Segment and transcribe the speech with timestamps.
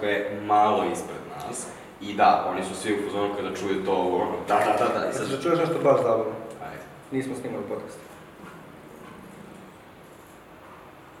[0.00, 1.66] koja je malo ispred nas.
[2.00, 5.10] I da, oni su svi u fazonu kada čuju to, ono, da, da, da, da,
[5.10, 5.26] i sad...
[5.26, 6.32] Znači da čuješ nešto baš zabavno.
[6.62, 6.82] Ajde.
[7.12, 7.98] Nismo snimali podcast.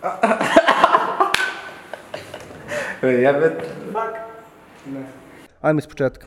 [3.02, 3.62] Jebet.
[3.92, 4.14] Fuck.
[4.86, 5.06] Ne.
[5.60, 6.26] Ajmo iz početka.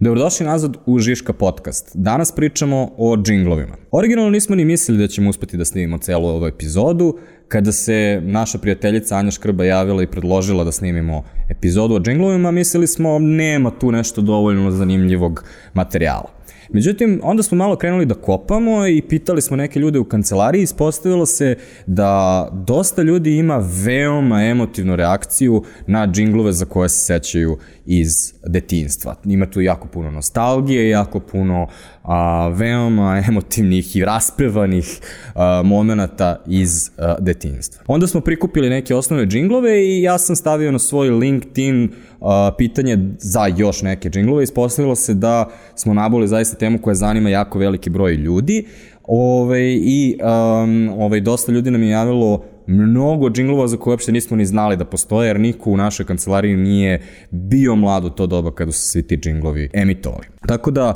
[0.00, 1.90] Dobrodošli nazad u Žiška podcast.
[1.94, 3.76] Danas pričamo o džinglovima.
[3.90, 7.18] Originalno nismo ni mislili da ćemo uspeti da snimimo celu ovu epizodu.
[7.48, 12.86] Kada se naša prijateljica Anja Škrba javila i predložila da snimimo epizodu o džinglovima, mislili
[12.86, 16.30] smo nema tu nešto dovoljno zanimljivog materijala.
[16.68, 21.26] Međutim, onda smo malo krenuli da kopamo i pitali smo neke ljude u kancelariji ispostavilo
[21.26, 28.34] se da dosta ljudi ima veoma emotivnu reakciju na džinglove za koje se sećaju iz
[28.46, 29.14] detinstva.
[29.24, 31.66] Ima tu jako puno nostalgije, jako puno
[32.06, 35.00] a, veoma emotivnih i raspevanih
[35.34, 37.84] a, momenta iz a, detinstva.
[37.86, 41.90] Onda smo prikupili neke osnovne džinglove i ja sam stavio na svoj LinkedIn
[42.20, 44.42] a, pitanje za još neke džinglove.
[44.42, 48.66] Ispostavilo se da smo naboli zaista temu koja zanima jako veliki broj ljudi.
[49.08, 54.36] Ove, I um, ove, dosta ljudi nam je javilo mnogo džinglova za koje uopšte nismo
[54.36, 58.54] ni znali da postoje, jer niko u našoj kancelariji nije bio mlad u to doba
[58.54, 60.26] kada su svi ti džinglovi emitovali.
[60.46, 60.94] Tako da,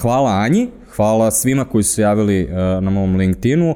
[0.00, 2.48] hvala Anji, hvala svima koji su javili
[2.80, 3.74] na mom LinkedInu.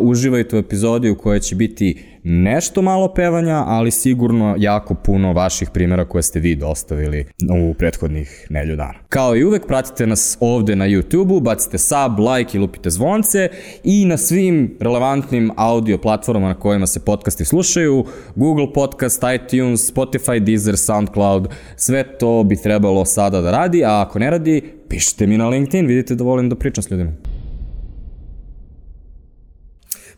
[0.00, 5.70] Uživajte u epizodi u kojoj će biti nešto malo pevanja, ali sigurno jako puno vaših
[5.70, 7.26] primjera koje ste vi dostavili
[7.70, 8.94] u prethodnih nelju dana.
[9.08, 13.48] Kao i uvek, pratite nas ovde na YouTube-u, bacite sub, like i lupite zvonce
[13.84, 20.38] i na svim relevantnim audio platformama na kojima se podcasti slušaju, Google Podcast, iTunes, Spotify,
[20.38, 25.38] Deezer, SoundCloud, sve to bi trebalo sada da radi, a ako ne radi, pišite mi
[25.38, 27.12] na LinkedIn, vidite da volim da pričam s ljudima.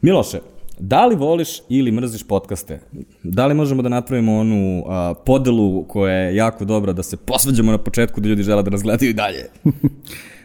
[0.02, 0.38] Miloše,
[0.80, 2.80] Da li voliš ili mrziš podcaste?
[3.22, 7.72] Da li možemo da napravimo onu a, podelu koja je jako dobra, da se posvađamo
[7.72, 9.44] na početku da ljudi žele da nas gledaju i dalje?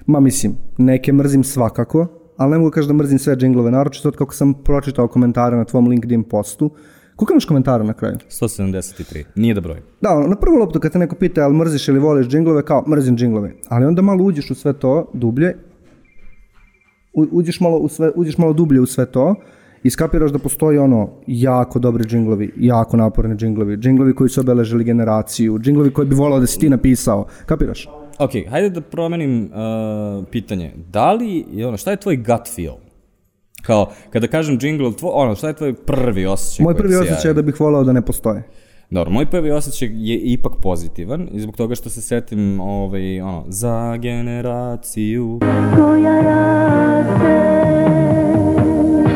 [0.05, 4.15] Ma mislim, neke mrzim svakako, ali ne mogu kažem da mrzim sve džinglove, naročito od
[4.15, 6.71] kako sam pročitao komentare na tvom LinkedIn postu.
[7.15, 8.15] Koliko imaš komentara na kraju?
[8.31, 9.23] 173.
[9.35, 9.81] Nije da broj.
[10.01, 13.17] Da, na prvu loptu kad te neko pita jel mrziš ili voliš džinglove, kao mrzim
[13.17, 13.51] džinglove.
[13.69, 15.55] Ali onda malo uđeš u sve to, dublje,
[17.13, 19.35] u- uđeš malo, u sve, uđeš malo dublje u sve to
[19.85, 24.83] i skapiraš da postoji ono jako dobri džinglovi, jako naporni džinglovi, džinglovi koji su obeležili
[24.83, 27.25] generaciju, džinglovi koji bi volao da si ti napisao.
[27.45, 27.87] Kapiraš?
[28.19, 30.73] Ok, hajde da promenim uh, pitanje.
[30.91, 32.73] Da li, ono, šta je tvoj gut feel?
[33.61, 36.63] Kao, kada kažem jingle, tvo, ono, šta je tvoj prvi osjećaj?
[36.63, 38.43] Moj prvi osjećaj je da bih volao da ne postoje.
[38.89, 43.43] Dobro, moj prvi osjećaj je ipak pozitivan i zbog toga što se setim ovaj, ono,
[43.47, 45.39] za generaciju.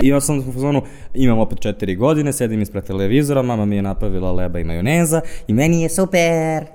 [0.02, 0.82] I ja sam u fazonu,
[1.14, 5.54] imam opet četiri godine, sedim ispred televizora, mama mi je napravila leba i majoneza i
[5.54, 6.66] meni je super.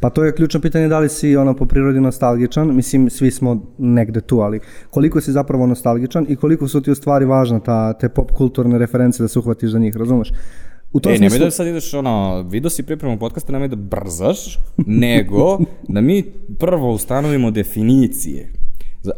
[0.00, 3.62] Pa to je ključno pitanje da li si ono po prirodi nostalgičan, mislim svi smo
[3.78, 7.92] negde tu, ali koliko si zapravo nostalgičan i koliko su ti u stvari važna ta,
[7.92, 10.32] te pop kulturne reference da se uhvatiš za njih, razumeš?
[10.92, 13.76] U tom E, nemoj smislu, da sad ideš, ono, vidio si pripremu podcasta, nemoj da
[13.76, 15.58] brzaš, nego
[15.88, 16.24] da mi
[16.58, 18.52] prvo ustanovimo definicije.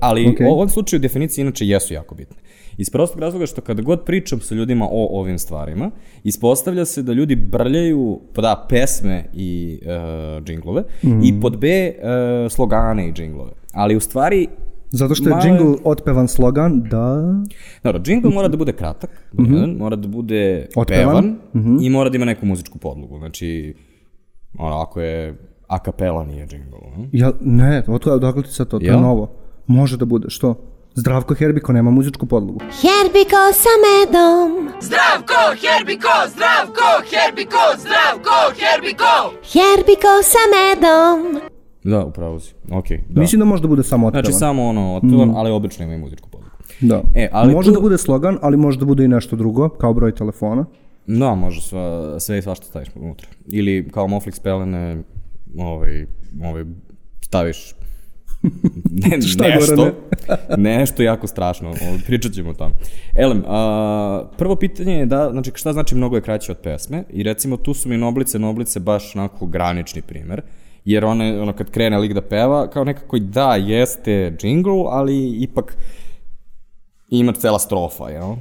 [0.01, 0.47] Ali Okej.
[0.47, 2.37] u ovom slučaju definicije inače jesu jako bitne.
[2.79, 5.91] Iz prostog razloga što kada god pričam sa ljudima o ovim stvarima,
[6.25, 11.21] ispostavlja se da ljudi brljaju, pa da, pesme i uh, džinglove, Mhm.
[11.21, 12.05] i pod B uh,
[12.51, 13.51] slogane i džinglove.
[13.73, 14.47] Ali u stvari,
[14.89, 17.35] zato što je malo- jingle otpevan slogan, da...
[17.85, 19.79] Dobro, džingl mora da bude kratak, mm -hmm.
[19.79, 20.81] mora da bude Mhm.
[20.81, 21.07] Otpevan.
[21.09, 21.87] pevan mm -hmm.
[21.87, 23.19] i mora da ima neku muzičku podlogu.
[23.19, 23.75] Znači,
[24.59, 25.35] ono, ako je
[25.67, 26.77] a kapela nije džingl.
[26.95, 27.03] hm?
[27.13, 29.31] Ja, ne, od, odakle ti sad to, to je novo.
[29.67, 30.55] Može da bude, što?
[30.97, 32.61] Zdravko Herbiko nema muzičku podlogu.
[32.61, 39.15] Herbiko sa medom, Zdravko, Herbiko, Zdravko, Herbiko, Zdravko, Herbiko!
[39.45, 41.41] Herbiko sa medom.
[41.85, 42.55] Da, upravo si.
[42.73, 43.21] Ok, da.
[43.21, 44.25] Mislim da može da bude samo otpevan.
[44.25, 46.57] Znači, samo ono, otpevan, ali obično ima i muzičku podlogu.
[46.81, 47.03] Da.
[47.15, 49.95] E, ali može tu- da bude slogan, ali može da bude i nešto drugo, kao
[49.95, 50.65] broj telefona.
[51.07, 51.81] Da, može sva,
[52.21, 53.29] sve i svašta staviš unutra.
[53.47, 55.03] Ili kao Moflix pelene,
[55.59, 56.07] ovaj,
[56.45, 56.65] ovaj,
[57.21, 57.75] staviš
[59.03, 59.93] ne, Šta, nešto, Gorane?
[60.57, 61.75] nešto jako strašno,
[62.07, 62.73] pričat ćemo o tom.
[63.15, 67.23] Elem, a, prvo pitanje je da, znači šta znači mnogo je kraće od pesme i
[67.23, 70.43] recimo tu su mi Noblice, Noblice baš onako granični primer,
[70.85, 75.43] jer one, ono kad krene lik da peva, kao nekako i da, jeste jingle, ali
[75.43, 75.77] ipak
[77.11, 78.35] ima cela strofa, jel?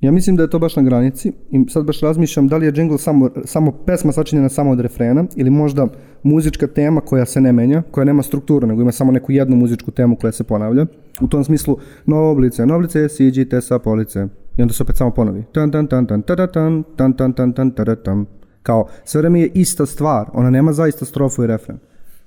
[0.00, 2.72] Ja mislim da je to baš na granici i sad baš razmišljam da li je
[2.76, 5.86] jingle samo, samo pesma sačinjena samo od refrena ili možda
[6.22, 9.90] muzička tema koja se ne menja, koja nema strukturu, nego ima samo neku jednu muzičku
[9.90, 10.86] temu koja se ponavlja.
[11.20, 14.26] U tom smislu, noblice, noblice, siđite sa police.
[14.56, 15.44] I onda se opet samo ponovi.
[15.52, 18.26] Tan, tan, tan, tan, tada, tan, tan, tan, tan, tan, tada, tam.
[18.62, 21.78] Kao, sve vreme je ista stvar, ona nema zaista strofu i refren.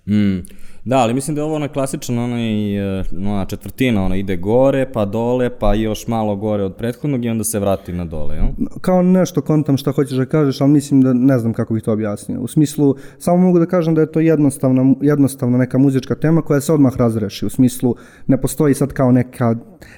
[0.07, 0.39] Mm.
[0.85, 4.91] Da, ali mislim da je ovo ona klasičan onaj, e, ona četvrtina, ona ide gore,
[4.93, 8.45] pa dole, pa još malo gore od prethodnog i onda se vrati na dole, jel?
[8.81, 11.93] kao nešto kontam šta hoćeš da kažeš, ali mislim da ne znam kako bih to
[11.93, 12.41] objasnio.
[12.41, 16.61] U smislu, samo mogu da kažem da je to jednostavna, jednostavna neka muzička tema koja
[16.61, 17.45] se odmah razreši.
[17.45, 17.95] U smislu,
[18.27, 19.55] ne postoji sad kao neka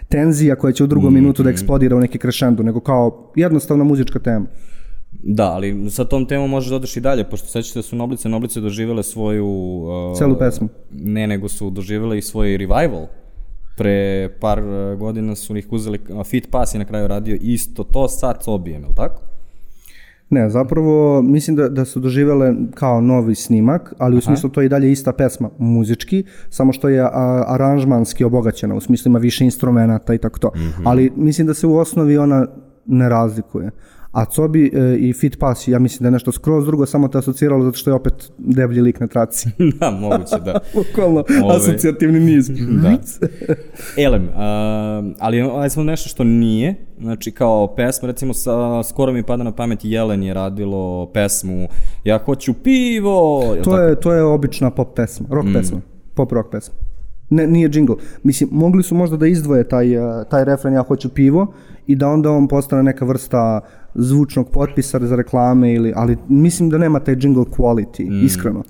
[0.10, 4.20] tenzija koja će u drugom minutu da eksplodira u neki krešendu, nego kao jednostavna muzička
[4.20, 4.46] tema.
[5.26, 8.30] Da, ali sa tom temom možeš da odeš i dalje, pošto sećate da su Noblice
[8.30, 9.48] Noblice doživele svoju...
[9.48, 10.70] Uh, Celu pesmu.
[10.92, 13.08] Ne, nego su doživele i svoj revival.
[13.78, 17.84] Pre par uh, godina su ih uzeli, uh, Fit Pass je na kraju radio isto
[17.84, 19.22] to sa Cobijem, je li tako?
[20.30, 24.66] Ne, zapravo mislim da, da su doživele kao novi snimak, ali u smislu to je
[24.66, 29.46] i dalje ista pesma muzički, samo što je a, aranžmanski obogaćena, u smislu ima više
[29.46, 30.52] instrumenta i tako to.
[30.86, 32.48] Ali mislim da se u osnovi ona
[32.86, 33.72] ne razlikuje.
[34.14, 37.18] A Cobi e, i Fit Pass, ja mislim da je nešto skroz drugo, samo te
[37.18, 39.50] asociralo zato što je opet deblji lik na traci.
[39.80, 40.60] da, moguće, da.
[40.76, 41.56] Bukvalno, Ove.
[41.56, 42.50] asocijativni niz.
[42.50, 42.98] da.
[43.98, 44.34] Elem, uh,
[45.20, 49.52] ali aj smo nešto što nije, znači kao pesma, recimo sa, skoro mi pada na
[49.52, 51.68] pamet Jelen je radilo pesmu
[52.04, 55.54] Ja hoću pivo, To je, to je obična pop pesma, rock Mm.
[55.54, 55.82] pesma,
[56.14, 56.76] pop rock pesma.
[57.30, 57.96] Ne, nije jingle.
[58.24, 61.54] Mislim, mogli su možda da izdvoje taj, uh, taj refren Ja hoću pivo
[61.88, 63.62] i da onda on postane neka vrsta
[63.96, 68.26] zvučnog potpisa za reklame, ili, ali mislim da nema taj jingle quality, Mm.
[68.26, 68.64] iskreno.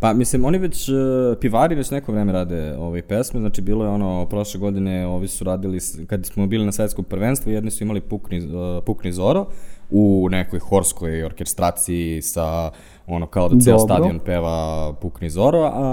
[0.00, 0.94] Pa mislim, oni već, uh,
[1.40, 5.44] pivari već neko vreme rade ove pesme, znači bilo je ono, prošle godine ovi su
[5.44, 9.46] radili, kad smo bili na svetskom prvenstvu, jedni su imali Pukni, uh, Pukni Zoro
[9.90, 12.70] u nekoj horskoj orkestraciji sa
[13.06, 13.94] ono kao da ceo Dobro.
[13.94, 15.84] stadion peva Pukni Zoro, a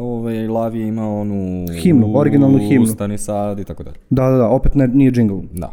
[0.00, 2.82] ovaj, Lavi je imao onu Himnu, originalnu himnu.
[2.82, 3.96] Ustani sad i tako dalje.
[4.10, 5.42] Da, da, da, opet ne, nije jingle.
[5.52, 5.72] Da.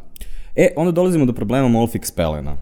[0.57, 2.57] E, onda dolazimo do problema Molfix Pelena.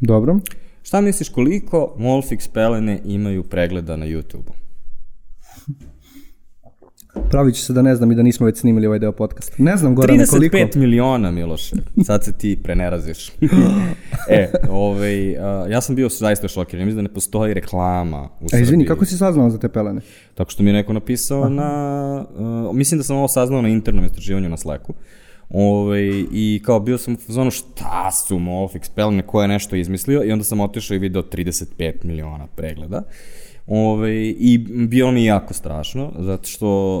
[0.00, 0.38] Dobro.
[0.82, 4.61] Šta misliš koliko Molfix Pelene imaju pregleda na YouTube-u?
[7.30, 9.54] Pravit ću se da ne znam i da nismo već snimili ovaj deo podcasta.
[9.58, 10.56] Ne znam, Gorane, koliko.
[10.56, 11.76] 35 miliona, Miloše.
[12.06, 13.28] Sad se ti preneraziš.
[14.28, 16.80] e, ovaj, a, ja sam bio zaista šokiran.
[16.80, 18.62] Ja mislim da ne postoji reklama u Srbiji.
[18.62, 20.00] izvini, kako si saznao za te pelene?
[20.34, 22.24] Tako što mi je neko napisao na...
[22.68, 24.94] Uh, mislim da sam ovo saznao na internom istraživanju na Slacku.
[25.50, 30.24] Ove, I kao bio sam u fazonu šta su Molfix pelene, ko je nešto izmislio
[30.24, 33.02] i onda sam otišao i video 35 miliona pregleda.
[33.66, 36.98] Ove, I bilo mi jako strašno, zato što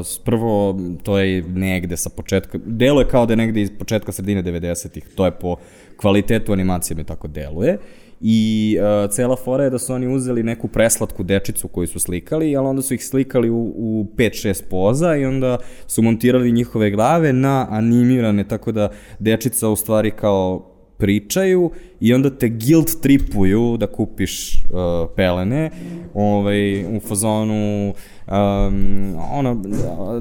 [0.00, 4.12] uh, prvo to je negde sa početka, delo je kao da je negde iz početka
[4.12, 5.56] sredine 90-ih, to je po
[5.96, 7.78] kvalitetu animacije mi tako deluje.
[8.20, 12.56] I uh, cela fora je da su oni uzeli neku preslatku dečicu koju su slikali,
[12.56, 17.32] ali onda su ih slikali u, u 5-6 poza i onda su montirali njihove glave
[17.32, 21.70] na animirane, tako da dečica u stvari kao pričaju
[22.00, 25.70] i onda te guilt tripuju da kupiš uh, pelene
[26.14, 27.94] ovaj, u fazonu
[28.26, 29.62] um, ono,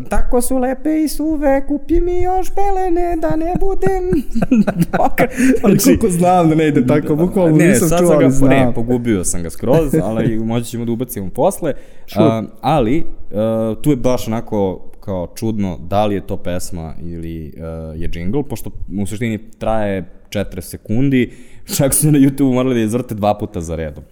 [0.10, 4.24] tako su lepe i suve, kupi mi još pelene da ne budem.
[5.64, 8.50] Ali koliko znam da ne ide tako, bukvalno ne, nisam sad čuo, ali znam.
[8.50, 11.74] ne, pogubio sam ga skroz, ali moći ćemo da ubacimo posle.
[12.16, 17.54] Uh, ali, uh, tu je baš onako kao čudno da li je to pesma ili
[17.56, 21.32] uh, je jingle, pošto u suštini traje 4 sekundi,
[21.78, 24.04] čak su na YouTube morali da izvrte dva puta za redom.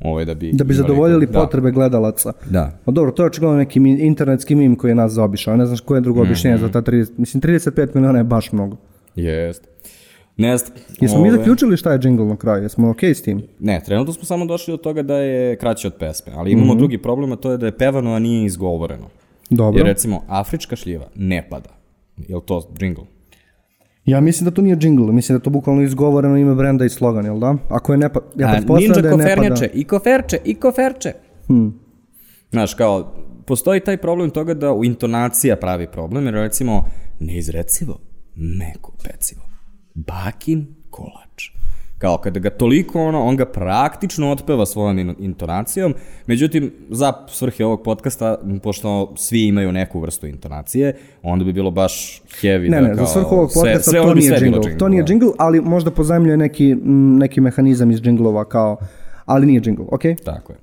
[0.00, 1.32] Ovaj, da bi, Da bi zadovoljili da.
[1.32, 2.32] potrebe gledalaca.
[2.50, 2.78] Da.
[2.84, 5.56] Pa dobro, to je očigledno neki internetski mim koji je nas zaobišao.
[5.56, 6.66] Ne znaš koje je drugo objašnjenje Mhm.
[6.66, 7.10] za ta 30...
[7.16, 8.76] Mislim, 35 miliona je baš mnogo.
[9.16, 9.68] Jest.
[10.36, 10.72] Ne znam.
[11.00, 12.62] Jesmo mi ovaj, zaključili šta je jingle na kraju?
[12.62, 13.42] Jesmo okej s tim?
[13.60, 16.98] Ne, trenutno smo samo došli do toga da je kraće od pesme, ali imamo drugi
[16.98, 19.06] problem, a to je da je pevano, a nije izgovoreno.
[19.50, 19.78] Dobro.
[19.78, 21.70] Jer recimo, afrička šljiva ne pada.
[22.16, 23.04] Je li to jingle?
[24.04, 27.24] Ja mislim da to nije jingle, mislim da to bukvalno izgovoreno ime brenda i slogan,
[27.24, 27.54] jel da?
[27.68, 28.20] Ako je ne pa...
[28.38, 29.34] Ja A, pretpostavljam ninja da je ne pada.
[29.34, 31.12] kofernjače, i koferče, i koferče.
[31.46, 31.80] Hmm.
[32.50, 33.14] Znaš, kao,
[33.46, 36.84] postoji taj problem toga da u intonacija pravi problem, jer recimo,
[37.20, 37.98] neizrecivo,
[38.36, 39.42] meko pecivo,
[39.94, 41.50] bakin kolač.
[42.00, 45.94] Kao kada ga toliko ono, on ga praktično otpeva svojom in- intonacijom,
[46.26, 52.22] međutim, za svrhe ovog podcasta, pošto svi imaju neku vrstu intonacije, onda bi bilo baš
[52.42, 53.06] heavy Ne, da ne, kao...
[53.06, 54.78] za svrhu ovog sve- podcasta sve to ovo bi nije sve bilo jingle.
[54.78, 56.74] To nije jingle, ali možda pozajmljuje neki,
[57.18, 58.76] neki mehanizam iz jinglova kao,
[59.26, 60.16] ali nije jingle, okej?
[60.16, 60.58] Tako je.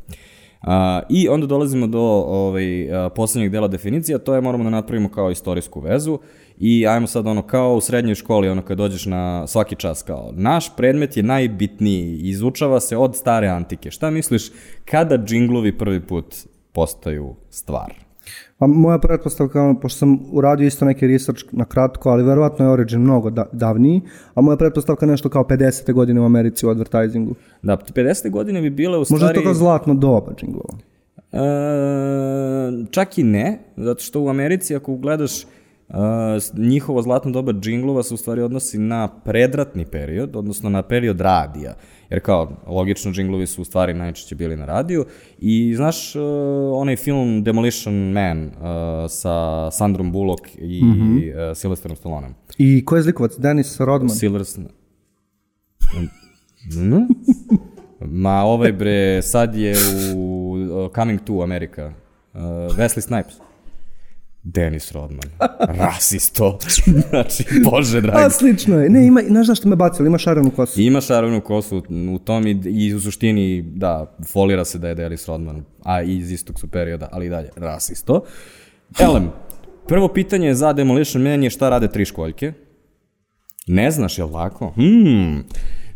[0.61, 2.65] A, I onda dolazimo do ovaj,
[2.95, 6.19] a, poslednjeg dela definicije, a to je moramo da napravimo kao istorijsku vezu
[6.59, 10.31] i ajmo sad ono kao u srednjoj školi, ono kad dođeš na svaki čas kao
[10.35, 13.91] naš predmet je najbitniji, izučava se od stare antike.
[13.91, 14.51] Šta misliš
[14.85, 16.35] kada džinglovi prvi put
[16.71, 17.93] postaju stvar?
[18.57, 22.99] Pa moja pretpostavka, pošto sam uradio isto neki research na kratko, ali verovatno je Origin
[22.99, 24.01] mnogo da, davniji,
[24.33, 25.93] a moja pretpostavka je nešto kao 50.
[25.93, 27.35] godine u Americi u advertisingu.
[27.61, 28.29] Da, 50.
[28.29, 29.23] godine bi bile u stvari...
[29.23, 30.77] Možda je to kao zlatno doba džinglova.
[31.31, 31.39] E,
[32.91, 35.43] čak i ne, zato što u Americi ako gledaš
[35.89, 35.93] e,
[36.39, 41.21] s- njihovo zlatno doba džinglova se u stvari odnosi na predratni period, odnosno na period
[41.21, 41.75] radija.
[42.09, 45.05] Jer kao, logično, džinglovi su u stvari najčešće bili na radiju.
[45.39, 46.19] I znaš e,
[46.73, 48.51] onaj film Demolition Man e,
[49.09, 51.31] sa Sandrom Bullock i mm -hmm.
[51.53, 52.35] Sylvesterom Stallonem?
[52.57, 53.37] I ko je zlikovac?
[53.37, 54.09] Dennis Rodman.
[54.09, 54.57] Silvers...
[56.75, 57.07] Mm?
[58.01, 59.75] Ma ovaj bre, sad je
[60.15, 61.85] u uh, Coming to America.
[62.33, 62.41] Uh,
[62.77, 63.46] Wesley Snipes.
[64.43, 65.29] Dennis Rodman.
[65.59, 66.59] Rasisto.
[67.09, 68.33] znači, bože A, dragi.
[68.33, 68.89] slično je.
[68.89, 70.81] Ne, ima, znaš zašto me bacili, ima šarenu kosu.
[70.81, 75.27] Ima šarovnu kosu u tom i, i u suštini, da, folira se da je Dennis
[75.27, 78.23] Rodman, a iz istog su perioda, ali i dalje, rasisto.
[78.99, 79.31] Elem,
[79.87, 82.53] prvo pitanje za Demolition Man je šta rade tri školjke?
[83.67, 84.71] Ne znaš, jel tako?
[84.75, 85.43] Hmm,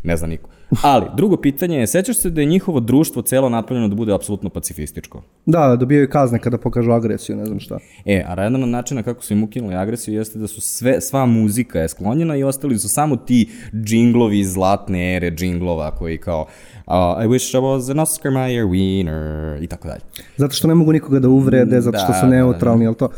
[0.02, 0.51] ne zna niko.
[0.82, 4.50] Ali, drugo pitanje je, sećaš se da je njihovo društvo celo napravljeno da bude apsolutno
[4.50, 5.22] pacifističko?
[5.46, 7.78] Da, dobijaju kazne kada pokažu agresiju, ne znam šta.
[8.04, 11.26] E, a jedan od načina kako su im ukinuli agresiju jeste da su sve, sva
[11.26, 13.50] muzika je sklonjena i ostali su samo ti
[13.84, 16.40] džinglovi zlatne ere džinglova koji kao
[16.86, 16.92] uh,
[17.24, 20.00] I wish I was an Oscar Mayer wiener i tako dalje.
[20.36, 22.36] Zato što ne mogu nikoga da uvrede, zato što Da, su da, da.
[22.36, 23.08] neutralni, jel to?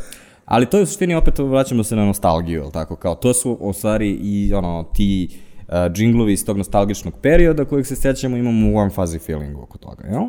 [0.45, 2.95] Ali to je u suštini opet vraćamo se na nostalgiju, jel tako?
[2.95, 5.29] Kao to su u stvari i ono ti
[5.93, 10.23] džinglovi iz tog nostalgičnog perioda kojeg se sjećamo imamo warm fuzzy feeling oko toga, jel?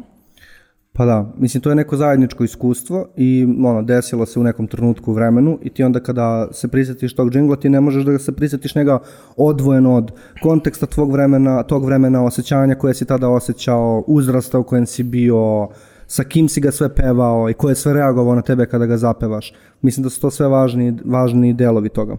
[0.92, 5.10] Pa da, mislim, to je neko zajedničko iskustvo i ono, desilo se u nekom trenutku
[5.10, 8.32] u vremenu i ti onda kada se prisjetiš tog džingla, ti ne možeš da se
[8.32, 8.98] prisjetiš njega
[9.36, 10.10] odvojeno od
[10.42, 15.68] konteksta tvog vremena, tog vremena, osjećanja koje si tada osjećao, uzrasta u kojem si bio,
[16.06, 18.96] sa kim si ga sve pevao i ko je sve reagovao na tebe kada ga
[18.96, 19.54] zapevaš.
[19.82, 22.16] Mislim da su to sve važni, važni delovi toga.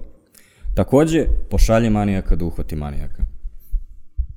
[0.78, 3.24] Takođe, pošalje manijaka da uhvati manijaka.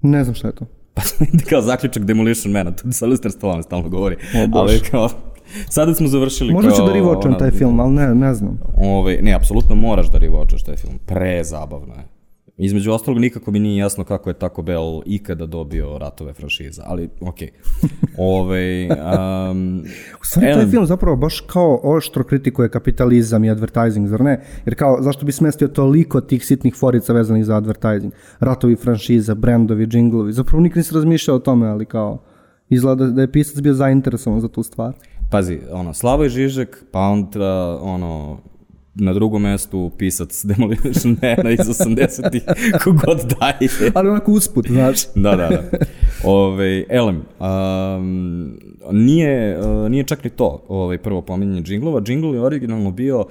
[0.02, 0.64] Ne znam šta je to.
[0.94, 1.02] Pa
[1.50, 4.16] kao zaključak Demolition Mana, to sa Lister Stallone stalno govori.
[4.54, 5.08] ali kao,
[5.68, 6.78] sada smo završili Možda kao...
[6.78, 8.58] ću da rivočam ona- taj film, ali ne, ne znam.
[8.76, 10.98] Ovaj, ne, apsolutno moraš da rivočaš taj film.
[11.06, 12.04] Prezabavno je.
[12.62, 17.08] Između ostalog, nikako mi nije jasno kako je Taco Bell ikada dobio ratove franšiza, ali
[17.20, 17.50] okej.
[18.18, 19.82] Ove, um,
[20.20, 24.44] U stvari, taj film zapravo baš kao oštro kritikuje kapitalizam i advertising, zar ne?
[24.64, 28.12] Jer kao, zašto bi smestio toliko tih sitnih forica vezanih za advertising?
[28.40, 30.32] Ratovi franšiza, brendovi, džinglovi.
[30.32, 32.22] Zapravo nikad nisi razmišljao o tome, ali kao,
[32.68, 34.94] izgleda da je pisac bio zainteresovan za tu stvar.
[35.30, 38.38] Pazi, ono, Slavoj Žižek, pa onda, ono,
[38.94, 42.42] na drugom mestu pisac Demolition Mana iz 80-ih,
[42.84, 43.90] kogod daje.
[43.94, 44.98] Ali onako usput, znaš.
[45.14, 45.78] da, da, da.
[46.24, 48.58] Ove, elem, um,
[48.92, 52.00] nije, uh, nije čak ni to ovaj, prvo pominjanje džinglova.
[52.00, 53.26] Džingl je originalno bio uh,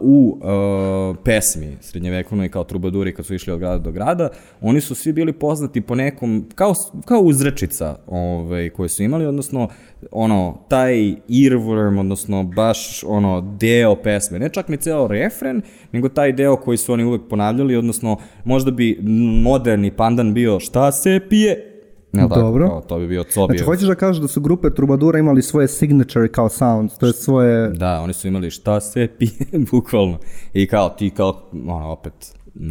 [0.00, 4.28] u uh, pesmi srednjevekovnoj kao trubaduri kad su išli od grada do grada.
[4.60, 6.74] Oni su svi bili poznati po nekom, kao,
[7.04, 9.68] kao uzrečica ovaj, koje su imali, odnosno
[10.10, 10.96] ono, taj
[11.28, 15.62] earworm, odnosno baš ono deo pesme, ne čak ni ceo refren,
[15.92, 18.98] nego taj deo koji su oni uvek ponavljali, odnosno možda bi
[19.42, 21.77] moderni pandan bio šta se pije,
[22.12, 22.68] Ne, tako, Dobro.
[22.68, 23.58] Kao, to bi bio Cobijev.
[23.58, 27.12] Znači, hoćeš da kažeš da su grupe Trubadura imali svoje signature kao sounds, to je
[27.12, 27.68] svoje...
[27.68, 30.18] Da, oni su imali šta se pije, bukvalno.
[30.52, 32.12] I kao ti, kao, ono, opet,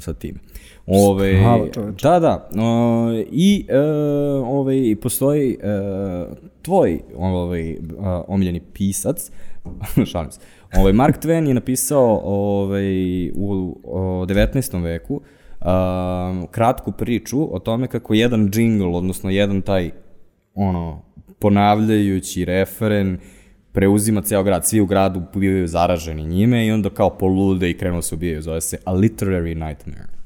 [0.02, 0.40] sa tim.
[0.88, 1.42] Ove,
[1.74, 2.04] čoveče.
[2.04, 2.50] da, da.
[2.64, 3.80] O, I e,
[4.46, 5.68] ove, postoji e,
[6.62, 7.78] tvoj ovaj,
[8.28, 9.32] omiljeni pisac,
[10.12, 10.40] šalim se,
[10.78, 14.84] ovaj, Mark Twain je napisao ovaj, u o, 19.
[14.84, 15.22] veku
[15.62, 19.92] um, kratku priču o tome kako jedan džingl, odnosno jedan taj
[20.54, 21.02] ono,
[21.40, 23.18] ponavljajući referen
[23.72, 27.96] preuzima ceo grad, svi u gradu bivaju zaraženi njime i onda kao polude i krenu
[27.96, 30.17] da se ubijaju, zove se A Literary Nightmare.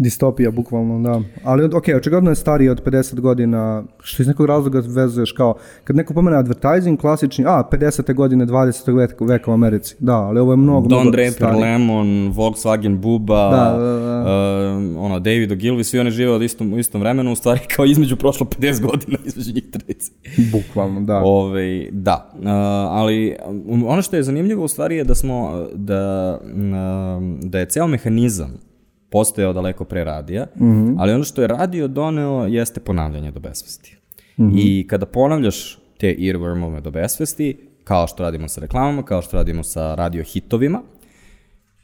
[0.00, 1.22] Distopija, bukvalno, da.
[1.44, 5.54] Ali, ok, očigledno je stariji od 50 godina, što iz nekog razloga vezuješ kao,
[5.84, 8.14] kad neko pomene advertising, klasični, a, 50.
[8.14, 8.96] godine 20.
[8.96, 11.62] veka, veka u Americi, da, ali ovo je mnogo, Don mnogo Draper, stariji.
[11.62, 14.20] Lemon, Volkswagen Buba, Da, da, da.
[14.20, 17.84] Uh, ono, David Ogilvy, svi oni žive od istom, u istom vremenu, u stvari kao
[17.84, 20.12] između prošlo 50 godina, između njih trojice.
[20.52, 21.20] Bukvalno, da.
[21.24, 22.46] Ove, da, uh,
[22.90, 27.58] ali um, ono što je zanimljivo u stvari je da smo, uh, da, um, da
[27.58, 28.69] je ceo mehanizam
[29.10, 30.96] postojao daleko pre radija, mm -hmm.
[30.98, 33.96] ali ono što je radio doneo jeste ponavljanje do besvesti.
[34.38, 34.52] Mm -hmm.
[34.56, 39.62] I kada ponavljaš te earwormove do besvesti, kao što radimo sa reklamama, kao što radimo
[39.62, 40.82] sa radio hitovima,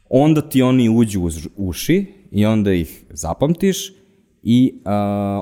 [0.09, 3.93] onda ti oni uđu uz uši i onda ih zapamtiš
[4.43, 4.91] i uh,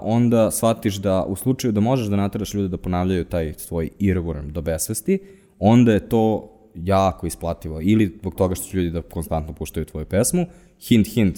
[0.04, 4.52] onda shvatiš da u slučaju da možeš da nateraš ljude da ponavljaju taj svoj earworm
[4.52, 5.20] do besvesti,
[5.60, 7.80] onda je to jako isplativo.
[7.82, 10.46] Ili zbog toga što će ljudi da konstantno puštaju tvoju pesmu.
[10.88, 11.38] Hint, hint.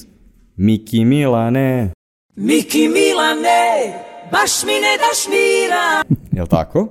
[0.59, 1.91] Miki Milane.
[2.35, 3.93] Miki Milane,
[4.31, 6.03] baš mi ne daš mira.
[6.37, 6.87] Jel tako?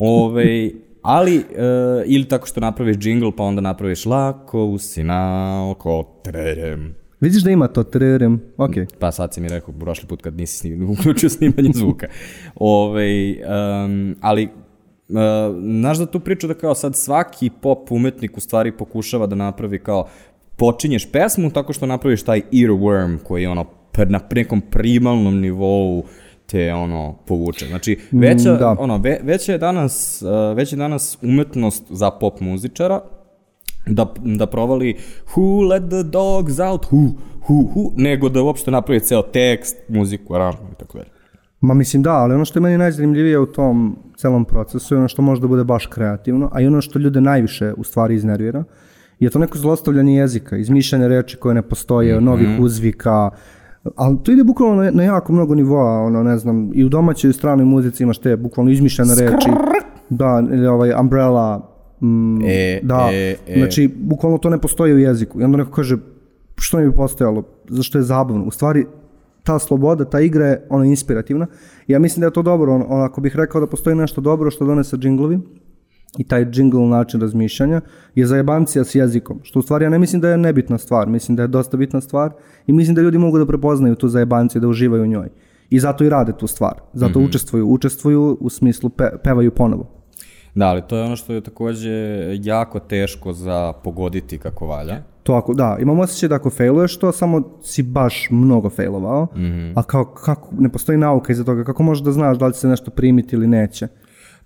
[0.00, 0.70] Ove,
[1.02, 1.44] ali, uh,
[2.06, 6.94] ili tako što napraviš jingle, pa onda napraviš lako si na oko trerem.
[7.20, 8.72] Vidiš da ima to trerem, ok.
[8.98, 12.06] Pa sad si mi rekao prošli put kad nisi snim, uključio snimanje zvuka.
[12.54, 13.36] Ove,
[13.84, 14.48] um, ali
[15.10, 15.16] Uh,
[15.80, 19.78] znaš da tu priču da kao sad svaki pop umetnik u stvari pokušava da napravi
[19.78, 20.08] kao
[20.60, 23.64] počinješ pesmu tako što napraviš taj earworm koji je ono
[24.08, 26.04] na nekom primalnom nivou
[26.46, 27.66] te ono povuče.
[27.66, 28.76] Znači veća Mm, da.
[28.78, 33.00] ono ve, veća je danas uh, već je danas umetnost za pop muzičara
[33.86, 34.96] da, da provali
[35.34, 37.08] who let the dogs out, who,
[37.48, 41.10] who, who, nego da uopšte napravi ceo tekst, muziku, aranžman i tako dalje.
[41.60, 45.08] Ma mislim da, ali ono što je meni najzanimljivije u tom celom procesu je ono
[45.08, 48.64] što može da bude baš kreativno, a i ono što ljude najviše u stvari iznervira,
[49.20, 52.24] je to neko zlostavljanje jezika, izmišljanje reči koje ne postoje, Mhm.
[52.24, 53.30] novih uzvika,
[53.96, 57.28] ali to ide bukvalno na, na jako mnogo nivoa, ono, ne znam, i u domaćoj
[57.28, 59.50] i u stranoj muzici imaš te bukvalno izmišljene reči,
[60.10, 61.70] da, ili ovaj umbrella,
[62.02, 63.58] mm, E, da, e, e.
[63.58, 65.40] znači, bukvalno to ne postoji u jeziku.
[65.40, 65.96] I onda neko kaže,
[66.56, 68.44] što ne bi postojalo, zašto je zabavno?
[68.44, 68.86] U stvari,
[69.44, 71.46] ta sloboda, ta igra je ona inspirativna.
[71.86, 74.50] Ja mislim da je to dobro, on, on, ako bih rekao da postoji nešto dobro
[74.50, 75.38] što donese džinglovi,
[76.18, 77.80] i taj jingle način razmišljanja
[78.14, 81.36] je zajebancija s jezikom, što u stvari ja ne mislim da je nebitna stvar, mislim
[81.36, 82.32] da je dosta bitna stvar
[82.66, 85.28] i mislim da ljudi mogu da prepoznaju tu zajebanciju, da uživaju u njoj.
[85.70, 87.28] I zato i rade tu stvar, zato mm -hmm.
[87.28, 89.86] učestvuju, učestvuju u smislu pe, pevaju ponovo.
[90.54, 95.02] Da, ali to je ono što je takođe jako teško za pogoditi kako valja.
[95.22, 99.40] To ako, da, imam osjećaj da ako failuješ to, samo si baš mnogo failovao, mm
[99.40, 99.72] -hmm.
[99.76, 102.58] a kao, kako, ne postoji nauka iza toga, kako možeš da znaš da li će
[102.58, 103.88] se nešto primiti ili neće.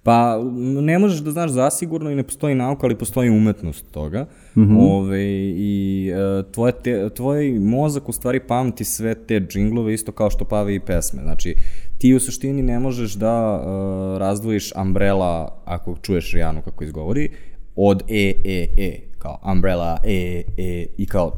[0.04, 0.40] Pa
[0.80, 4.26] ne možeš da znaš zasigurno i ne postoji nauka, ali postoji umetnost toga.
[4.56, 4.76] Mm -hmm.
[4.80, 5.24] Ove,
[5.56, 10.44] I e, tvoje te, tvoj mozak u stvari pamti sve te džinglove isto kao što
[10.44, 11.22] pavi i pesme.
[11.22, 11.54] Znači,
[11.98, 17.30] ti u suštini ne možeš da uh, razdvojiš umbrella ako čuješ Rijanu kako izgovori
[17.76, 21.32] od e, e, e kao umbrella, e, e, i kao,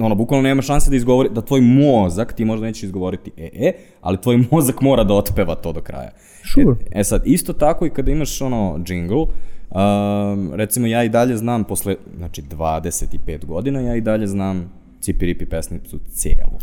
[0.00, 3.72] ono, bukvalno nema šanse da izgovori, da tvoj mozak, ti možda nećeš izgovoriti e, e,
[4.00, 6.10] ali tvoj mozak mora da otpeva to do kraja.
[6.54, 6.76] Sure.
[6.90, 11.36] E, e sad, isto tako i kada imaš ono jingle, um, recimo ja i dalje
[11.36, 16.58] znam posle, znači 25 godina, ja i dalje znam Cipiripi pesnicu cijelu.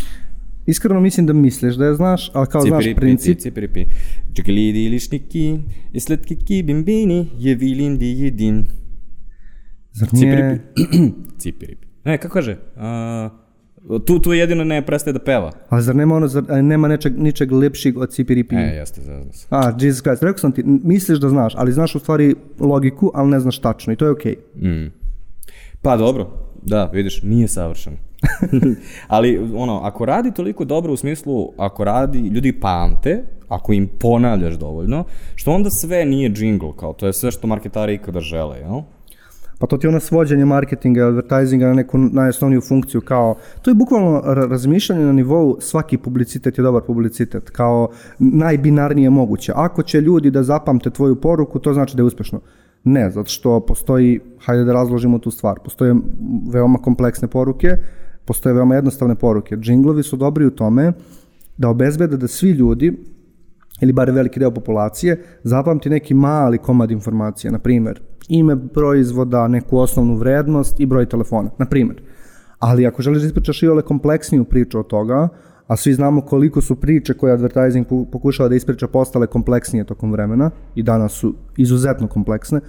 [0.66, 3.86] Iskreno mislim da misliš da je znaš, ali kao znaš princip, Cipiripi,
[4.36, 5.60] Čuklidi lišniki,
[5.94, 8.66] i slatki bimbini, je vilin di jedin.
[9.92, 10.62] Zar nije...
[10.76, 11.08] Cipiripi.
[11.42, 11.88] Cipiripi.
[12.04, 12.58] Ne, kako kaže?
[12.76, 15.52] Uh, tu, tu jedino ne prestaje da peva.
[15.70, 18.56] Ali zar nema, ono, zar, a nema nečeg, ničeg lepšeg od Cipiripi?
[18.56, 19.48] E, jeste, zazna se.
[19.50, 23.30] A, Jesus Christ, rekao sam ti, misliš da znaš, ali znaš u stvari logiku, ali
[23.30, 24.36] ne znaš tačno i to je okej.
[24.56, 24.92] Mm.
[25.82, 26.28] Pa dobro,
[26.62, 27.98] da, vidiš, nije savršen.
[29.08, 34.54] Ali, ono, ako radi toliko dobro u smislu, ako radi, ljudi pamte, ako im ponavljaš
[34.54, 35.04] dovoljno,
[35.36, 38.82] što onda sve nije jingle, kao to je sve što marketari ikada žele, jel?
[39.60, 43.76] Pa to ti je ono svođenje marketinga, advertisinga na neku najosnovniju funkciju, kao, to je
[43.76, 49.54] bukvalno ra- razmišljanje na nivou svaki publicitet je dobar publicitet, kao najbinarnije moguće.
[49.56, 52.40] Ako će ljudi da zapamte tvoju poruku, to znači da je uspešno.
[52.84, 55.96] Ne, zato što postoji, hajde da razložimo tu stvar, postoje
[56.52, 57.76] veoma kompleksne poruke,
[58.26, 59.56] postoje veoma jednostavne poruke.
[59.56, 60.94] Džinglovi su dobri u tome
[61.58, 62.98] da obezbede da svi ljudi
[63.82, 69.78] ili bar veliki deo populacije, zapamti neki mali komad informacije, na primjer, ime proizvoda, neku
[69.78, 72.02] osnovnu vrednost i broj telefona, na primjer.
[72.60, 75.28] Ali ako želiš da ispričaš i ole kompleksniju priču od toga,
[75.68, 80.52] a svi znamo koliko su priče koje advertising pokušava da ispriča postale kompleksnije tokom vremena
[80.76, 82.60] i danas su izuzetno kompleksne,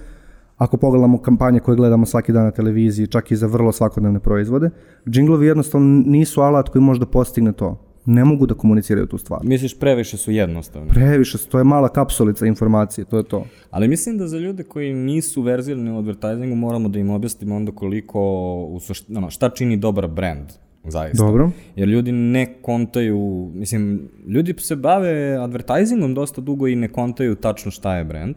[0.57, 4.69] ako pogledamo kampanje koje gledamo svaki dan na televiziji, čak i za vrlo svakodnevne proizvode,
[5.09, 7.90] džinglovi jednostavno nisu alat koji može da postigne to.
[8.05, 9.39] Ne mogu da komuniciraju tu stvar.
[9.43, 10.87] Misliš, previše su jednostavne.
[10.87, 13.45] Previše, su, to je mala kapsulica informacije, to je to.
[13.69, 17.71] Ali mislim da za ljude koji nisu verzirani u advertisingu moramo da im objasnimo onda
[17.71, 18.21] koliko,
[18.69, 19.05] u sušt...
[19.15, 20.47] ono, šta čini dobar brand,
[20.83, 21.25] zaista.
[21.25, 21.51] Dobro.
[21.75, 27.71] Jer ljudi ne kontaju, mislim, ljudi se bave advertisingom dosta dugo i ne kontaju tačno
[27.71, 28.35] šta je brand.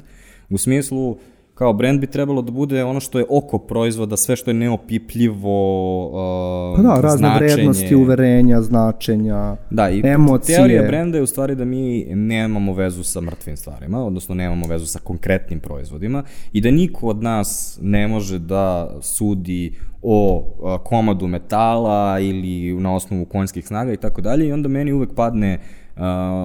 [0.50, 1.18] U smislu,
[1.54, 6.06] kao brand bi trebalo da bude ono što je oko proizvoda, sve što je neopipljivo,
[6.06, 7.54] uh, Pa da, razne značenje.
[7.54, 10.56] vrednosti, uverenja, značenja, Da, i emocije.
[10.56, 14.86] teorija brenda je u stvari da mi nemamo vezu sa mrtvim stvarima, odnosno nemamo vezu
[14.86, 20.44] sa konkretnim proizvodima i da niko od nas ne može da sudi o
[20.84, 25.54] komadu metala ili na osnovu konjskih snaga i tako dalje i onda meni uvek padne
[25.54, 25.83] uh,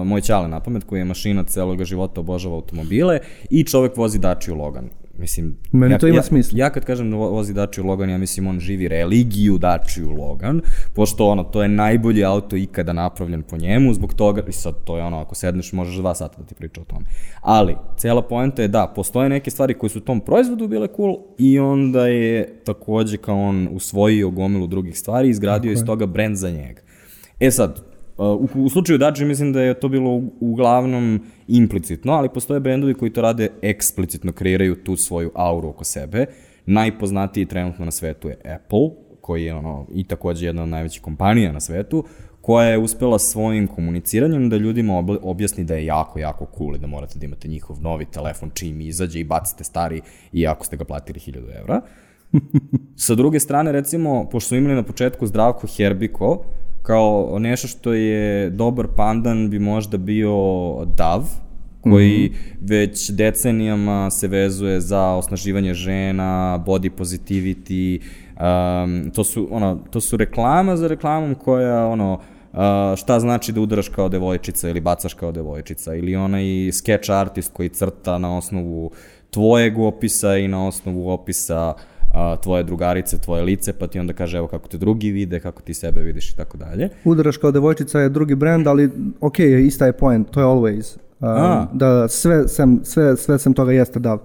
[0.04, 3.18] moj ćale na pamet koji je mašina celoga života obožava automobile
[3.50, 4.88] i čovek vozi Dacia Logan.
[5.18, 6.58] Mislim, Meni ja, to ima ja, smisla.
[6.58, 10.60] Ja kad kažem da vo- vozi Dacia Logan, ja mislim on živi religiju Dacia Logan,
[10.94, 14.96] pošto ono, to je najbolji auto ikada napravljen po njemu, zbog toga, i sad to
[14.96, 17.04] je ono, ako sedneš možeš dva sata da ti priča o tome.
[17.40, 21.16] Ali, cela poenta je da, postoje neke stvari koje su u tom proizvodu bile cool
[21.38, 26.36] i onda je takođe kao on usvojio gomilu drugih stvari i izgradio iz toga brand
[26.36, 26.80] za njega.
[27.40, 27.89] E sad, Uh,
[28.20, 33.12] u, u slučaju Dacia mislim da je to bilo uglavnom implicitno, ali postoje brendovi koji
[33.12, 36.26] to rade eksplicitno, kreiraju tu svoju auru oko sebe.
[36.66, 41.52] Najpoznatiji trenutno na svetu je Apple, koji je ono, i takođe jedna od najvećih kompanija
[41.52, 42.04] na svetu,
[42.40, 46.78] koja je uspela svojim komuniciranjem da ljudima ob objasni da je jako, jako cool i
[46.78, 50.00] da morate da imate njihov novi telefon čim izađe i bacite stari
[50.32, 51.80] iako ste ga platili 1000 evra.
[53.06, 56.44] Sa druge strane, recimo, pošto smo imali na početku Zdravko Herbiko,
[56.82, 60.34] kao nešto što je dobar pandan bi možda bio
[60.96, 61.22] Dav,
[61.80, 62.68] koji mm -hmm.
[62.68, 68.00] već decenijama se vezuje za osnaživanje žena, body positivity,
[68.40, 72.58] um, to, su, ono, to su reklama za reklamom koja, ono, uh,
[72.96, 77.68] šta znači da udaraš kao devojčica ili bacaš kao devojčica, ili onaj sketch artist koji
[77.68, 78.90] crta na osnovu
[79.30, 81.74] tvojeg opisa i na osnovu opisa
[82.12, 85.62] a, tvoje drugarice, tvoje lice, pa ti onda kaže evo kako te drugi vide, kako
[85.62, 86.88] ti sebe vidiš i tako dalje.
[87.04, 90.96] Udaraš kao devojčica je drugi brand, ali ok, ista je point, to je always.
[91.20, 91.66] Um, A.
[91.72, 94.18] da sve sem, sve, sve sem toga jeste da.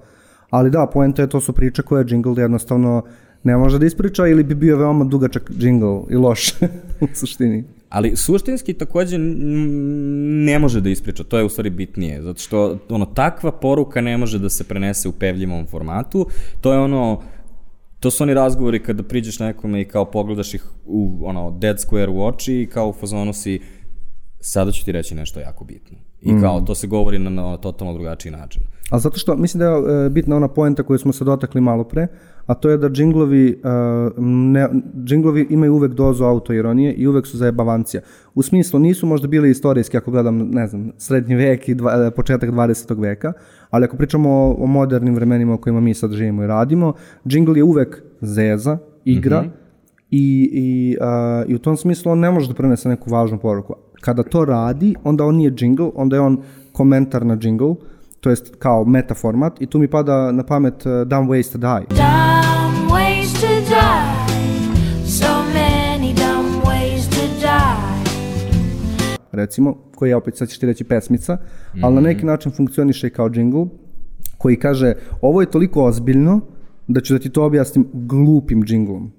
[0.50, 3.04] Ali da, poenta je to su priče koje jingle jednostavno
[3.44, 6.54] ne može da ispriča ili bi bio veoma dugačak jingle i loš
[7.02, 7.64] u suštini.
[7.90, 13.06] Ali suštinski takođe ne može da ispriča, to je u stvari bitnije, zato što ono,
[13.06, 16.28] takva poruka ne može da se prenese u pevljivom formatu,
[16.62, 17.22] to je ono,
[18.06, 22.10] to su oni razgovori kada priđeš nekome i kao pogledaš ih u ono, dead square
[22.10, 23.62] u oči i kao u fazonu si
[24.40, 25.98] sada ću ti reći nešto jako bitno.
[26.22, 28.62] I kao, to se govori na, na totalno drugačiji način.
[28.90, 31.84] Ali zato što mislim da je e, bitna ona poenta koju smo se dotakli malo
[31.84, 32.08] pre,
[32.46, 33.70] a to je da džinglovi, e,
[34.22, 34.70] ne,
[35.04, 38.02] džinglovi imaju uvek dozu autoironije i uvek su zajebavancija.
[38.36, 42.12] U smislu nisu možda bili istorijski, ako gledam, ne znam, srednji vek i dva, e,
[42.12, 43.02] početak 20.
[43.02, 43.34] veka,
[43.70, 46.94] ali ako pričamo o, o modernim vremenima u kojima mi sad živimo i radimo,
[47.28, 49.66] džingl je uvek zeza, igra, mm -hmm.
[50.12, 53.74] I, i, a, i u tom smislu on ne može da prenese neku važnu poruku.
[54.02, 56.38] Kada to radi, onda on nije jingle, onda je on
[56.72, 57.76] komentar na jingle,
[58.20, 61.58] to jest kao meta format i tu mi pada na pamet uh, Dumb Ways to
[61.58, 61.86] Die.
[61.90, 62.35] Dumb
[69.36, 71.38] recimo, koji je opet sad ćeš ti reći pesmica,
[71.82, 73.66] ali na neki način funkcioniše kao jingle,
[74.38, 76.42] koji kaže ovo je toliko ozbiljno
[76.88, 79.12] da ću da ti to objasnim glupim jinglom.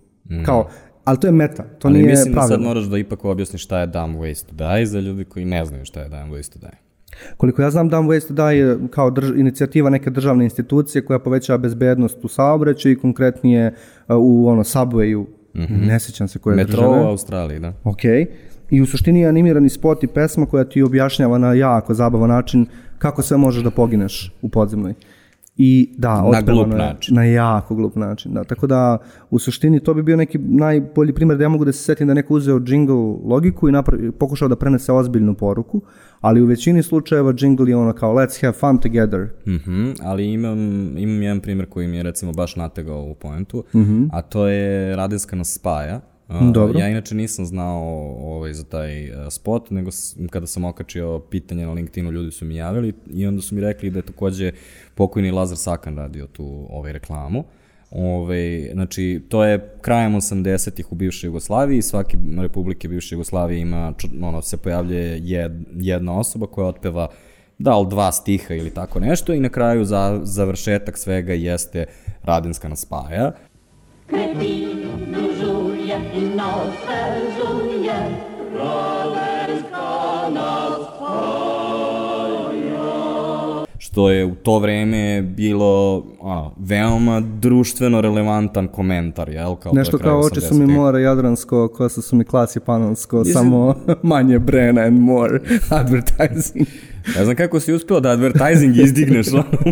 [0.44, 0.68] Kao,
[1.05, 2.68] ali to je meta, to Ali nije mislim da sad pravilno.
[2.68, 5.85] moraš da ipak objasniš šta je dumb ways to die za ljudi koji ne znaju
[5.85, 6.87] šta je dumb ways to die.
[7.37, 11.18] Koliko ja znam, Dumb Ways to Die je kao drž, inicijativa neke državne institucije koja
[11.18, 13.74] povećava bezbednost u saobraćaju i konkretnije
[14.09, 15.20] uh, u ono, Subwayu,
[15.55, 15.87] mm -hmm.
[15.87, 17.00] ne sećam se koje Metro države.
[17.00, 17.72] u Australiji, da.
[17.85, 18.02] Ok.
[18.70, 22.66] I u suštini je animirani spot i pesma koja ti objašnjava na jako zabavan način
[22.98, 24.94] kako sve možeš da pogineš u podzemnoj.
[25.59, 27.14] I da, Na glup je- način.
[27.14, 28.44] Na jako glup način, da.
[28.44, 28.98] Tako da,
[29.31, 32.14] u suštini, to bi bio neki najbolji primjer da ja mogu da se setim da
[32.14, 35.81] neko uzeo jingle logiku i napravi, pokušao da prenese ozbiljnu poruku,
[36.20, 39.29] ali u većini slučajeva jingle je ono kao let's have fun together.
[39.46, 40.59] Mhm, ali imam,
[40.98, 43.64] imam jedan primjer koji mi je recimo baš nategao u poentu,
[44.12, 46.00] a to je Radenska nas spaja.
[46.28, 46.78] Dobro.
[46.78, 47.82] Ja inače nisam znao
[48.20, 49.90] ovaj, za taj uh, spot, nego
[50.30, 53.90] kada sam okačio pitanje na LinkedInu, ljudi su mi javili i onda su mi rekli
[53.90, 54.52] da je takođe
[54.94, 57.44] pokojni Lazar Sakan radio tu ovaj, reklamu.
[57.90, 64.42] Ove, znači, to je krajem 80-ih u bivšoj Jugoslaviji, svaki republike bivše Jugoslavije ima, ono,
[64.42, 67.08] se pojavljuje jed, jedna osoba koja otpeva
[67.58, 71.84] da li dva stiha ili tako nešto i na kraju za, završetak svega jeste
[72.22, 73.32] Radenska nas spaja.
[74.06, 74.96] Kretinu
[75.87, 78.27] je i na otezu je,
[80.35, 80.77] nas.
[83.79, 89.57] Što je u to vreme bilo a, veoma društveno relevantan komentar, jel?
[89.57, 93.75] Kao Nešto kao oči su mi mora jadransko, kosa su mi klasi panonsko, Is samo
[94.03, 95.40] manje brena and more
[95.81, 96.66] advertising.
[97.14, 99.27] Ne ja znam kako si uspeo da advertising izdigneš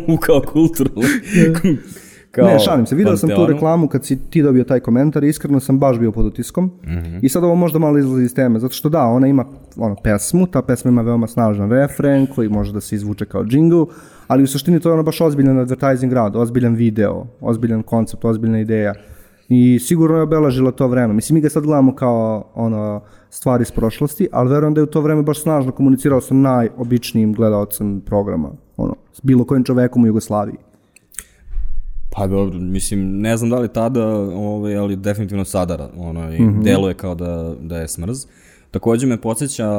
[0.09, 0.90] u kao kulturu.
[2.34, 5.28] kao ne, šalim se, video sam tu reklamu kad si ti dobio taj komentar i
[5.28, 6.70] iskreno sam baš bio pod utiskom.
[6.86, 7.18] Mhm.
[7.22, 9.44] I sad ovo možda malo izlazi iz teme, zato što da, ona ima
[9.76, 13.86] ono, pesmu, ta pesma ima veoma snažan refren koji može da se izvuče kao jingle,
[14.26, 18.60] ali u suštini to je ono baš ozbiljan advertising rad, ozbiljan video, ozbiljan koncept, ozbiljna
[18.60, 18.94] ideja.
[19.48, 21.14] I sigurno je obeležila to vreme.
[21.14, 24.86] Mislim, mi ga sad gledamo kao ono, stvari iz prošlosti, ali verujem da je u
[24.86, 30.06] to vreme baš snažno komunicirao sa najobičnijim gledalcem programa, ono, s bilo kojim čovekom u
[30.06, 30.56] Jugoslaviji.
[32.16, 36.62] Pa dobro, mislim, ne znam da li tada, ovaj, ali definitivno sada, ono, i Mhm.
[36.62, 38.27] deluje kao da, da je smrz.
[38.70, 39.70] Takođe me podsjeća,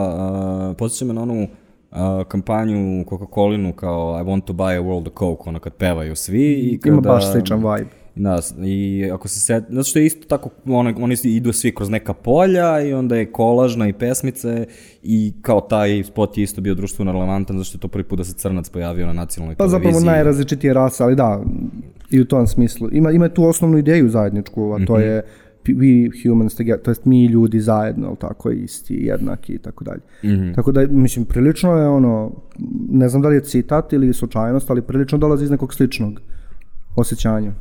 [0.69, 1.47] uh, podsjeća me na onu
[1.91, 6.15] a, kampanju Coca-Colinu kao I want to buy a world of Coke, ono kad pevaju
[6.15, 6.53] svi.
[6.53, 7.89] I kada, Ima baš sličan vibe.
[8.15, 11.89] Da, i ako se set, zato što je isto tako, ono, oni idu svi kroz
[11.89, 14.67] neka polja i onda je kolažna i pesmice
[15.03, 18.23] i kao taj spot je isto bio društveno relevantan zašto je to prvi put da
[18.23, 19.91] se crnac pojavio na nacionalnoj Pa televiziji.
[19.91, 21.41] zapravo najrazličitije rase, ali da,
[22.09, 22.89] i u tom smislu.
[22.91, 24.85] Ima, ima tu osnovnu ideju zajedničku, a Mhm.
[24.85, 25.21] to je
[25.65, 25.89] we
[26.23, 30.01] humans together, to jest mi ljudi zajedno, ali tako, isti, jednaki i tako dalje.
[30.25, 30.53] Mhm.
[30.53, 32.31] Tako da, mislim, prilično je ono,
[32.89, 36.21] ne znam da li je citat ili slučajnost, ali prilično dolazi iz nekog sličnog
[36.95, 37.51] osjećanja.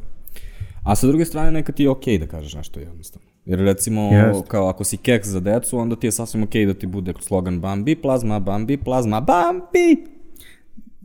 [0.83, 3.29] A sa druge strane, nekad ti je okej da kažeš nešto jednostavno.
[3.45, 4.49] Jer recimo, Jest.
[4.49, 7.61] kao ako si keks za decu, onda ti je sasvim okej da ti bude slogan
[7.61, 10.14] Bambi, plazma, Bambi, plazma, Bambi!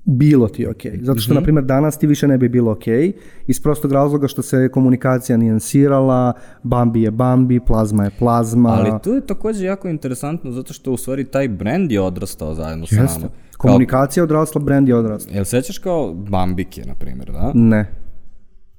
[0.10, 1.00] Bilo ti okej.
[1.02, 3.12] Zato što, na primjer, danas ti više ne bi bilo okej,
[3.48, 8.70] iz prostog razloga što se komunikacija nijansirala, Bambi je Bambi, plazma je plazma.
[8.70, 12.88] Ali tu je takođe jako interesantno zato što u stvari taj brand je odrastao zajedno
[12.88, 13.30] sa nama.
[13.58, 15.32] Komunikacija je odrasla, brand je odrasla.
[15.34, 17.52] Jel sećaš kao Bambike, na primjer, da?
[17.54, 17.99] Ne.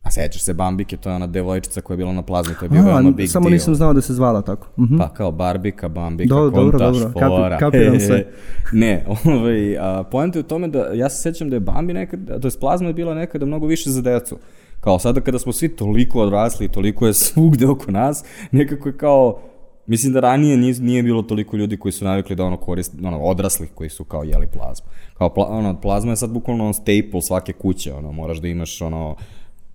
[0.03, 2.69] A sećaš se Bambike, to je ona devojčica koja je bila na plazmi, to je
[2.69, 3.53] bio veoma big samo deal.
[3.53, 4.69] nisam znao da se zvala tako.
[4.79, 4.97] Mhm.
[4.99, 7.21] Pa kao Barbika, Bambika, Dobro, dobro, kontaš, dobro.
[7.21, 7.59] Kapi- fora.
[7.59, 8.27] kapiram sve.
[8.73, 12.41] ne, ovaj, a, poenta je u tome da, ja se sećam da je Bambi nekad,
[12.43, 14.37] to je plazma je bila nekada mnogo više za decu.
[14.81, 19.41] Kao sada kada smo svi toliko odrasli, toliko je svugde oko nas, nekako je kao,
[19.87, 23.19] Mislim da ranije nije, nije bilo toliko ljudi koji su navikli da ono korist, ono,
[23.19, 24.87] odraslih koji su kao jeli plazmu.
[25.15, 28.83] Kao pla, ono, plazma je sad bukvalno on staple svake kuće, ono, moraš da imaš
[28.83, 29.17] ono,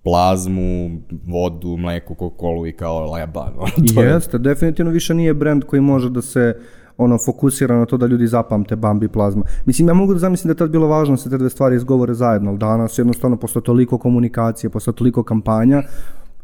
[0.06, 0.90] plazmu,
[1.26, 3.52] vodu, mleku, Coca-Cola i kao leba.
[3.56, 6.56] Ono, to je- Jeste, definitivno više nije brand koji može da se
[6.98, 9.42] ono fokusira na to da ljudi zapamte Bambi plazma.
[9.66, 11.76] Mislim, ja mogu da zamislim da je tad bilo važno da se te dve stvari
[11.76, 15.82] izgovore zajedno, ali danas jednostavno posle toliko komunikacije, posle toliko kampanja,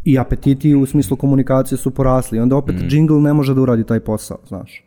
[0.04, 2.40] i apetiti u smislu komunikacije su porasli.
[2.40, 2.86] Onda opet Mm.
[2.90, 4.84] jingle ne može da uradi taj posao, znaš.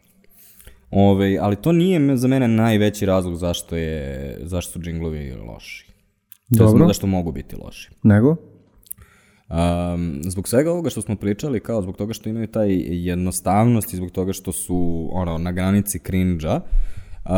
[0.92, 5.86] Ove, ali to nije za mene najveći razlog zašto je zašto su džinglovi loši.
[6.58, 6.88] To je Dobro.
[6.88, 7.92] zašto mogu biti loši.
[8.04, 8.36] Nego?
[9.50, 13.98] Um, zbog svega ovoga što smo pričali, kao zbog toga što imaju taj jednostavnost i
[13.98, 16.62] zbog toga što su ono, na granici cringe-a,
[17.26, 17.32] Uh,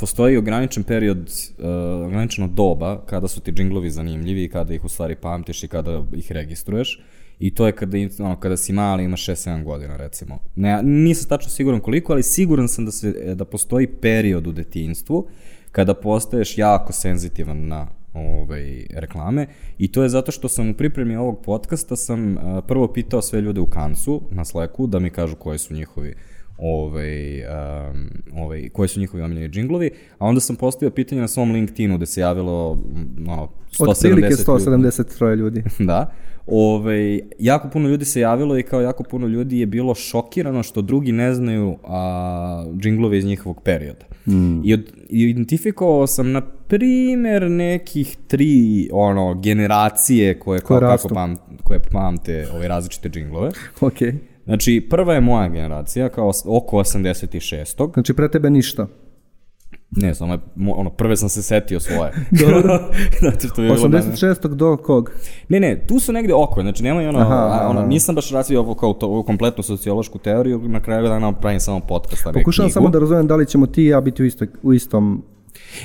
[0.00, 1.66] postoji ograničen period, uh,
[2.06, 6.04] ograničeno doba kada su ti džinglovi zanimljivi i kada ih u stvari pamtiš i kada
[6.16, 7.02] ih registruješ.
[7.38, 10.38] I to je kada, ono, kada si mali, imaš 6-7 godina recimo.
[10.56, 15.28] Ne, nisam tačno siguran koliko, ali siguran sam da, se, da postoji period u detinstvu
[15.72, 19.46] kada postaješ jako senzitivan na ovaj, reklame
[19.78, 23.40] i to je zato što sam u pripremi ovog podcasta sam uh, prvo pitao sve
[23.40, 26.14] ljude u kancu na Slacku da mi kažu koji su njihovi
[26.58, 31.52] ovaj, um, ovaj, koji su njihovi omiljeni džinglovi, a onda sam postavio pitanje na svom
[31.52, 32.70] LinkedInu gde se javilo
[33.28, 34.42] ono, 170 Otprilike ljudi.
[34.46, 35.62] 173 ljudi.
[35.78, 36.12] da.
[36.50, 40.82] Ove, jako puno ljudi se javilo i kao jako puno ljudi je bilo šokirano što
[40.82, 44.04] drugi ne znaju a, džinglove iz njihovog perioda.
[44.26, 44.60] Mm.
[44.64, 51.14] I, od, I identifikovao sam, na primer, nekih tri ono, generacije koje, Koje kao, kako
[51.14, 53.50] pam, koje pamte ove različite džinglove.
[53.80, 54.14] Okej.
[54.44, 57.92] Znači, prva je moja generacija, kao oko 86.
[57.92, 58.86] Znači, pre tebe ništa.
[59.92, 62.12] Ne, samo je, ono, prve sam se setio svoje.
[62.42, 62.78] Dobro.
[63.22, 64.46] Zato što je bilo mene- 86.
[64.46, 65.10] do kog?
[65.48, 67.68] Ne, ne, tu su negde oko, znači nemaju ono, Aha, aha, aha.
[67.68, 71.60] ono nisam baš razvio ovo kao to, ovu kompletnu sociološku teoriju, na kraju dana pravim
[71.60, 72.74] samo podcast, a ne Pokušavam knjigu.
[72.74, 75.22] samo da razumem da li ćemo ti i ja biti u, istoj, u istom...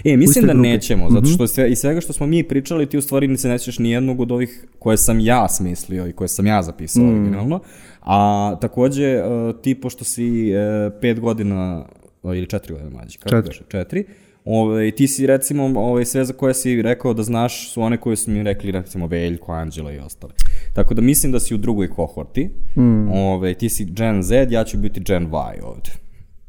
[0.04, 3.02] E, mislim da nećemo, zato što sve, i svega što smo mi pričali, ti u
[3.02, 6.48] stvari ni se nećeš ni jednog od ovih koje sam ja smislio i koje sam
[6.48, 7.10] ja zapisao Mm.
[7.10, 7.60] originalno.
[8.02, 8.18] A
[8.62, 9.22] takođe, e,
[9.62, 10.56] ti pošto si e,
[11.02, 11.86] pet godina,
[12.34, 13.54] ili četiri godina mlađi, kako Četiri.
[13.54, 13.72] četiri.
[13.72, 14.06] četiri
[14.46, 18.16] Ove, ti si recimo, ove, sve za koje si rekao da znaš su one koje
[18.16, 20.34] su mi rekli recimo Veljko, Anđela i ostale.
[20.74, 22.50] Tako da mislim da si u drugoj kohorti.
[22.78, 23.12] Mm.
[23.12, 25.92] Ove, ti si Gen Z, ja ću biti Gen Y ovde.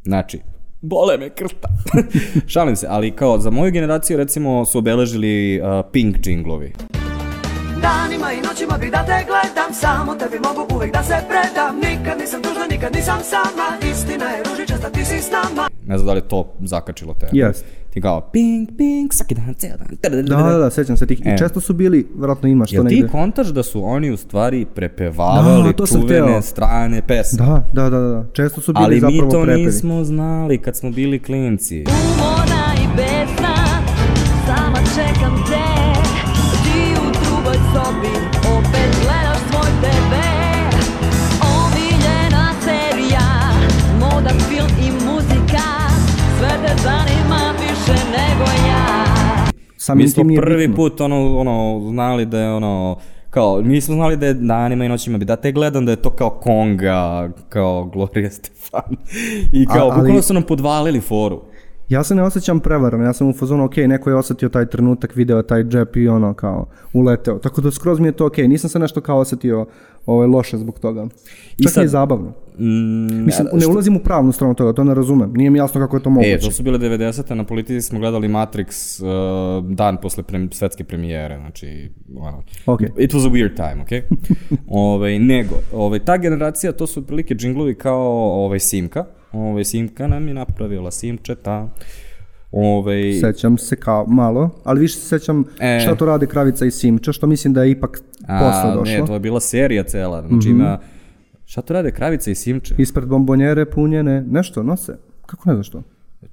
[0.04, 0.38] Znači,
[0.80, 1.68] bole me krta.
[2.52, 6.72] Šalim se, ali kao za moju generaciju recimo su obeležili uh, Pink džinglovi.
[7.86, 12.18] Danima i noćima bi da te gledam Samo tebi mogu uvek da se predam Nikad
[12.20, 16.12] nisam tužna, nikad nisam sama Istina je ružičasta, ti si s nama Ne znam da
[16.12, 17.30] li je to zakačilo tebe.
[17.32, 17.64] Jest.
[17.90, 20.24] Ti kao pink, pink, svaki dan, ceo dan.
[20.24, 21.20] Da, da, da, sećam se tih.
[21.24, 21.34] E.
[21.34, 24.66] I često su bili, vjerojatno ima što Jel ti kontaš da su oni u stvari
[24.74, 26.42] prepevavali Da, to sam čuvene hteo.
[26.42, 27.46] strane pesme?
[27.46, 28.24] Da, da, da, da.
[28.32, 29.66] Često su bili Ali zapravo mi to prepevi.
[29.66, 31.84] nismo znali kad smo bili klinci.
[31.86, 33.54] Umorna i besna,
[34.46, 35.65] sama čekam te
[49.86, 50.76] Samim Mi smo prvi bitno.
[50.76, 52.96] put ono, ono, znali da je ono,
[53.30, 55.96] kao, mi smo znali da je danima i noćima bi da te gledam da je
[55.96, 58.96] to kao Konga, kao Gloria Stefan.
[59.52, 61.40] I kao, A- ali- bukvalno su nam podvalili foru.
[61.88, 65.16] Ja se ne osjećam prevaran, ja sam u fazonu, ok, neko je osjetio taj trenutak,
[65.16, 67.38] video taj džep i ono, kao, uleteo.
[67.38, 69.66] Tako da skroz mi je to ok, nisam se nešto kao osjetio
[70.06, 71.06] ovaj, loše zbog toga.
[71.58, 72.32] I Čak sad- mi je zabavno.
[72.58, 75.32] Mm, Mislim, ne što- ulazim u pravnu stranu toga, to ne razumem.
[75.32, 76.30] Nije mi jasno kako je to moguće.
[76.30, 77.34] E, to su bile 90.
[77.34, 79.08] na politici smo gledali Matrix uh,
[79.66, 82.80] dan posle prem, svetske premijere, znači, ono, Ok.
[82.82, 84.18] it was a weird time, ok?
[84.68, 88.02] ovaj, nego, ovaj, ta generacija, to su otprilike džinglovi kao
[88.34, 89.04] ovaj, Simka,
[89.36, 91.68] ovaj, Simka nam je napravila Simčeta,
[92.52, 95.80] ovaj, Sećam se kao malo, ali više se sećam E.
[95.80, 98.98] šta to rade Kravica i Simča, što mislim da je ipak posle došlo.
[99.00, 100.78] Ne, to je bila serija cela, znači ima,
[101.44, 102.74] šta to rade Kravica i Simče?
[102.78, 104.96] Ispred bombonjere punjene, nešto nose.
[105.26, 105.82] Kako ne znaš to?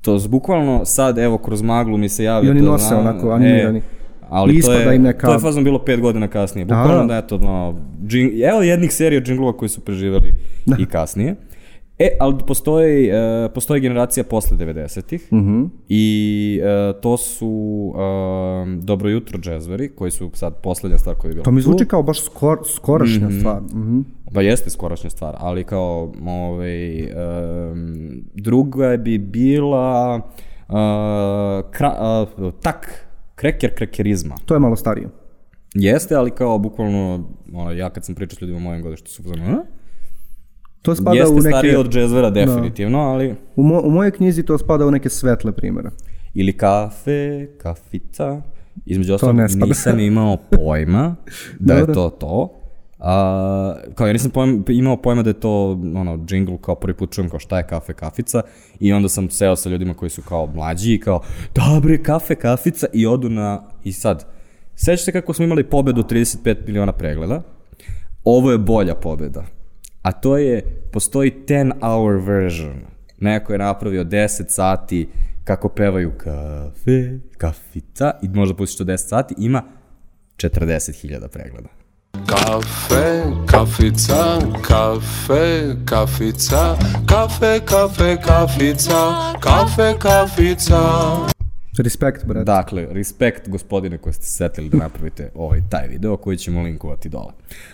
[0.01, 3.31] To bukvalno sad, evo, kroz maglu mi se javio I oni to, nose znam, onako
[3.31, 3.79] animirani.
[3.79, 3.81] E,
[4.29, 6.65] ali I to je, im neka- to je fazom bilo pet godina kasnije.
[6.65, 7.07] Da, Bukvalno da.
[7.13, 10.33] da, eto, no, džing, evo jednih serija džinglova koji su preživeli
[10.79, 11.35] i kasnije.
[11.99, 15.63] E, ali postoji, e, postoji generacija posle 90-ih Mhm.
[15.89, 21.33] i e, to su e, Dobro jutro džezveri, koji su sad poslednja stvar koja je
[21.33, 23.61] bila To mi zvuči kao baš skor, skorašnja stvar.
[23.61, 23.99] Mhm.
[24.33, 30.73] Pa jeste skorašnja stvar, ali kao, ovaj, um, druga bi bila uh,
[31.71, 31.95] kra,
[32.37, 34.35] uh, tak, kreker krekerizma.
[34.45, 35.09] To je malo starije.
[35.73, 39.23] Jeste, ali kao bukvalno, ono, ja kad sam pričao s ljudima u mojem godištu su
[39.23, 39.63] pozvano, "A?"
[40.83, 41.49] To spada jeste u neke...
[41.49, 43.35] stariji od džezvera definitivno, ali...
[43.55, 45.89] U, mo, u mojoj knjizi to spada u neke svetle primjere.
[46.33, 48.41] Ili kafe, kafica,
[48.85, 49.35] između ostalog
[49.67, 51.15] nisam imao pojma
[51.59, 52.59] da je to to.
[52.99, 57.11] A, kao ja nisam pojma, imao pojma da je to ono, jingle kao prvi put
[57.11, 58.41] čujem kao šta je kafe, kafica
[58.79, 61.21] i onda sam seo sa ljudima koji su kao mlađi i kao
[61.55, 64.25] dobre kafe, kafica i odu na i sad
[64.75, 67.41] sećaš se kako smo imali pobedu 35 miliona pregleda?
[68.23, 69.43] Ovo je bolja pobeda
[70.03, 70.61] a to je
[70.91, 75.09] postoji 10 hour version neko je napravio 10 sati
[75.43, 79.63] kako pevaju kafe, kafica i možda pustiš to 10 sati ima
[80.37, 81.69] 40.000 pregleda
[82.27, 90.79] Kafe, kafica, kafe, kafica, kafe, kafe, kafica, kafe, kafica.
[91.77, 92.45] Respekt, brate.
[92.45, 97.09] Dakle, respekt gospodine koji ste se setili da napravite ovaj, taj video koji ćemo linkovati
[97.09, 97.33] dole.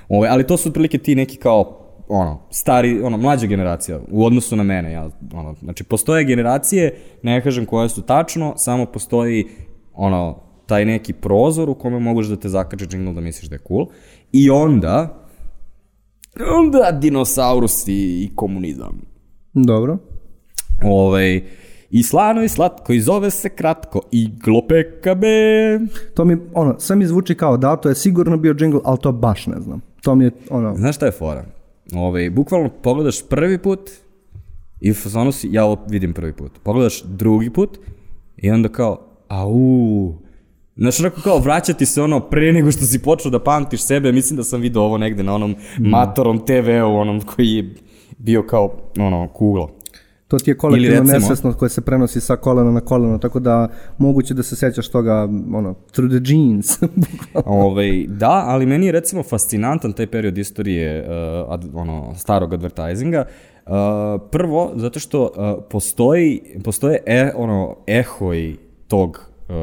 [0.09, 4.55] Ovaj, ali to su otprilike ti neki kao ono, stari, ono, mlađa generacija u odnosu
[4.55, 4.91] na mene.
[4.91, 9.45] Ja, ono, znači, postoje generacije, ne kažem koje su tačno, samo postoji
[9.93, 13.61] ono, taj neki prozor u kome moguš da te zakače jingle da misliš da je
[13.67, 13.87] cool.
[14.31, 15.25] I onda,
[16.59, 19.01] onda dinosaurusi i komunizam.
[19.53, 19.97] Dobro.
[20.83, 21.43] Ovaj,
[21.89, 25.79] I slano i slatko, i zove se kratko, i glopekabe.
[26.15, 29.11] To mi, ono, sve mi zvuči kao da, to je sigurno bio jingle, ali to
[29.11, 29.81] baš ne znam.
[30.01, 31.45] To mi je, ono, Znaš šta je fora?
[31.93, 33.89] Ovaj, bukvalno pogledaš prvi put
[34.81, 36.51] i fazonu si, ja vidim prvi put.
[36.63, 37.79] Pogledaš drugi put
[38.37, 40.13] i onda kao, au,
[40.79, 44.37] Znaš, onako kao vraćati se ono pre nego što si počeo da pamtiš sebe, mislim
[44.37, 47.75] da sam vidio ovo negde na onom matorom TV-u, onom koji je
[48.17, 49.78] bio kao, ono, kuglo.
[50.29, 53.67] To ti je kolektivno recimo- nesvesno koje se prenosi sa kolena na koleno, tako da
[53.97, 56.79] moguće da se sećaš toga, ono, through the jeans.
[57.45, 63.25] Ovaj, da, ali meni je recimo fascinantan taj period istorije uh, ad, ono, starog advertisinga.
[63.65, 63.73] Uh,
[64.31, 68.55] prvo, zato što uh, postoji, postoje e, ono, ehoj
[68.87, 69.55] tog uh,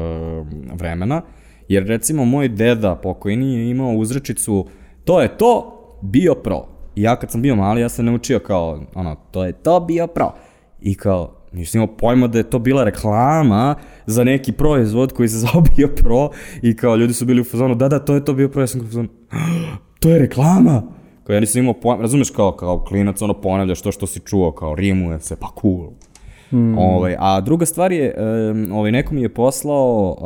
[0.79, 1.21] vremena,
[1.67, 4.67] jer recimo moj deda pokojni je imao uzrečicu
[5.03, 6.65] to je to, bio pro.
[6.95, 10.07] I ja kad sam bio mali, ja sam naučio kao, ono, to je to, bio
[10.07, 10.33] pro.
[10.81, 15.37] I kao, nisam imao pojma da je to bila reklama za neki proizvod koji se
[15.45, 16.29] zove Bio Pro
[16.61, 18.67] i kao ljudi su bili u fazonu, da, da, to je to Bio Pro, ja
[18.67, 19.07] sam u fazonu,
[19.99, 20.83] to je reklama.
[21.23, 24.51] Kao ja nisam imao pojma, razumeš kao, kao klinac, ono ponavljaš to što si čuo,
[24.51, 25.89] kao rimuje se, pa cool.
[26.51, 26.77] Mm.
[26.77, 28.15] Ovaj, a druga stvar je,
[28.51, 30.17] um, ovaj, neko mi je poslao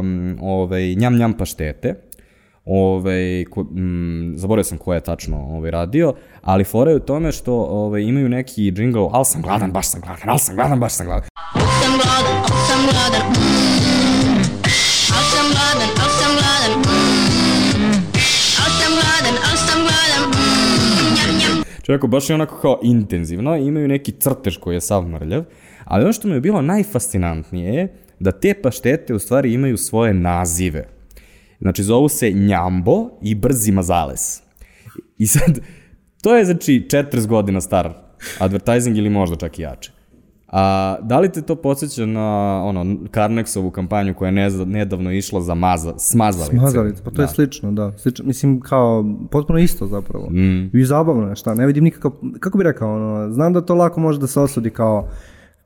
[0.00, 1.94] um, ovaj, njam njam paštete,
[2.66, 7.32] ovaj, ko, mm, zaboravio sam ko je tačno ovaj, radio, ali fora je u tome
[7.32, 10.92] što ovaj, imaju neki jingle, al sam gladan, baš sam gladan, al sam gladan, baš
[10.92, 11.28] sam gladan.
[11.54, 14.36] sam gladan, al sam gladan, mm.
[15.16, 17.96] Al sam gladan, al sam gladan, mm.
[18.62, 21.14] Al sam gladan, al sam gladan, mm.
[21.16, 21.64] Njam, njam.
[21.82, 25.44] Čovjeko, baš je onako kao intenzivno, imaju neki crtež koji je sav mrljav,
[25.84, 27.88] ali ono što mi je bilo najfascinantnije je
[28.18, 30.95] da te paštete u stvari imaju svoje nazive.
[31.60, 34.42] Znači, zovu se Njambo i Brzi Mazales.
[35.18, 35.60] I sad,
[36.22, 37.92] to je znači 40 godina star
[38.38, 39.92] advertising ili možda čak i jače.
[40.48, 42.24] A da li te to podsjeća na
[42.64, 46.56] ono, Carnexovu kampanju koja je neza- nedavno išla za maza, smazalice?
[46.56, 47.92] Smazalica, pa to je slično, da.
[47.98, 50.30] Slično, mislim, kao, potpuno isto zapravo.
[50.30, 50.70] Mm.
[50.78, 54.00] I zabavno je, šta, ne vidim nikakav, kako bi rekao, ono, znam da to lako
[54.00, 55.08] može da se osudi kao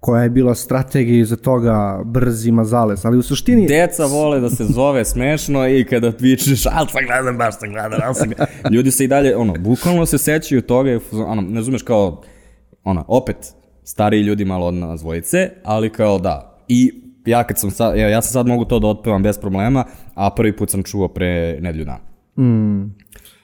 [0.00, 3.66] koja je bila strategija iza toga brzi mazales, ali u suštini...
[3.66, 8.00] Deca vole da se zove smešno i kada vičeš, al sam gladan, baš sam gladan,
[8.02, 8.72] al sam gladan.
[8.72, 12.22] Ljudi se i dalje, ono, bukvalno se sećaju toga, ono, ne razumeš kao,
[12.84, 13.36] ono, opet,
[13.84, 16.64] stariji ljudi malo od nas dvojice, ali kao da.
[16.68, 16.92] I
[17.26, 19.84] ja kad sam sad, ja, ja sam sad mogu to da otpevam bez problema,
[20.14, 22.00] a prvi put sam čuo pre nedelju dana.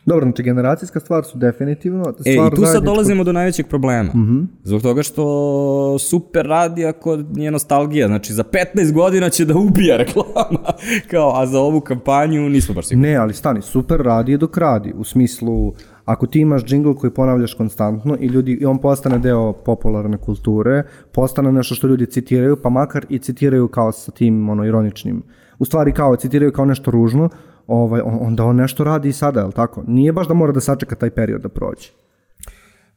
[0.06, 2.04] Dobro, znači generacijska stvar su definitivno.
[2.24, 4.10] E, Stvar i tu sad dolazimo do najvećeg problema.
[4.14, 4.46] Mm -hmm.
[4.64, 8.06] Zbog toga što super radi ako nije nostalgija.
[8.06, 8.44] Znači, za
[8.74, 10.72] 15 godina će da ubija reklama.
[11.10, 13.08] Kao, a za ovu kampanju nismo baš sigurni.
[13.08, 14.92] Ne, ali stani, super radi je dok radi.
[14.96, 19.52] U smislu, ako ti imaš džingl koji ponavljaš konstantno i ljudi i on postane deo
[19.52, 20.82] popularne kulture,
[21.12, 25.22] postane nešto što ljudi citiraju, pa makar i citiraju kao sa tim ono ironičnim.
[25.58, 27.28] U stvari kao citiraju kao nešto ružno,
[27.66, 29.84] ovaj on- onda on nešto radi i sada, je li tako?
[29.86, 31.88] Nije baš da mora da sačeka taj period da prođe.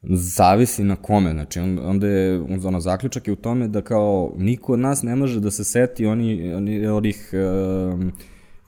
[0.02, 4.72] Zavisi na kome, znači on, onda je, ono, zaključak je u tome da kao niko
[4.72, 7.30] od nas ne može da se seti oni, oni onih,
[7.92, 8.12] um,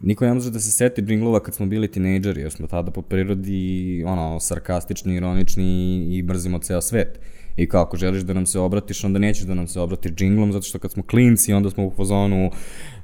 [0.01, 3.03] niko ne može da se seti džinglova kad smo bili tinejdžeri, jer smo tada po
[3.03, 7.21] prirodi, ono, sarkastični, ironični i mrzimo ceo svet.
[7.57, 10.53] I kao, ako želiš da nam se obratiš, onda nećeš da nam se obratiš džinglom,
[10.53, 12.51] zato što kad smo klinci, onda smo u fazonu,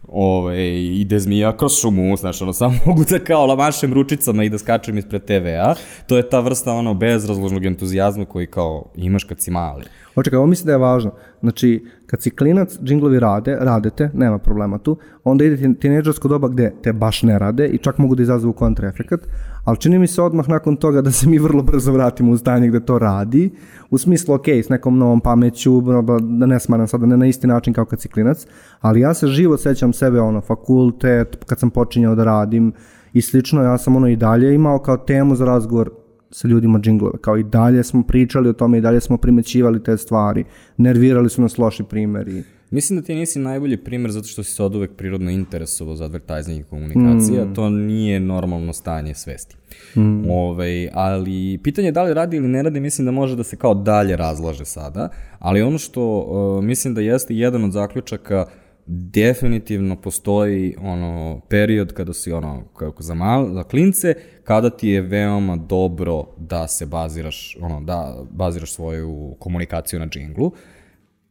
[0.09, 4.59] ove, ide zmija kroz šumu, znaš, ono, samo mogu da kao lamašem ručicama i da
[4.59, 5.74] skačem ispred TV-a.
[6.06, 9.84] To je ta vrsta, ono, bezrazložnog entuzijazma koji kao imaš kad si mali.
[10.18, 11.10] Očekaj, ovo mislim da je važno.
[11.40, 16.48] Znači, kad si klinac, džinglovi rade, radete, nema problema tu, onda ide ti- tinejdžersko doba
[16.48, 19.20] gde te baš ne rade i čak mogu da izazovu kontraefekat,
[19.64, 22.68] ali čini mi se odmah nakon toga da se mi vrlo brzo vratimo u stanje
[22.68, 23.50] gde to radi,
[23.90, 25.80] u smislu, ok, s nekom novom pameću,
[26.20, 28.46] da ne smaram sada, ne na isti način kao kad si klinac,
[28.80, 32.72] ali ja se živo sećam sebe, ono, fakultet, kad sam počinjao da radim
[33.12, 35.90] i slično, ja sam ono i dalje imao kao temu za razgovor
[36.30, 37.18] sa ljudima džinglove.
[37.20, 40.44] Kao i dalje smo pričali o tome i dalje smo primećivali te stvari.
[40.76, 42.42] Nervirali su nas loši primeri.
[42.70, 46.04] Mislim da ti nisi najbolji primer zato što si se od uvek prirodno interesovao za
[46.04, 47.54] advertising i komunikacija, mm.
[47.54, 49.56] to nije normalno stanje svesti.
[49.96, 50.30] Mm.
[50.30, 53.56] Ove, ali pitanje je da li radi ili ne radi, mislim da može da se
[53.56, 55.08] kao dalje razlaže sada,
[55.38, 58.46] ali ono što uh, mislim da jeste jedan od zaključaka
[58.91, 64.14] definitivno postoji ono period kada si ono kako za mal, za klince
[64.45, 70.53] kada ti je veoma dobro da se baziraš ono da baziraš svoju komunikaciju na džinglu.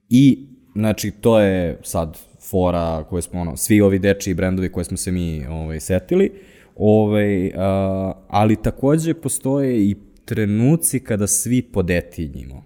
[0.10, 2.18] I, znači, to je sad
[2.49, 6.32] fora koje smo, ono, svi ovi dečiji brendovi koje smo se mi ovaj, setili,
[6.76, 9.95] ovaj, a, ali takođe postoje i
[10.26, 12.64] trenuci kada svi podetinjimo.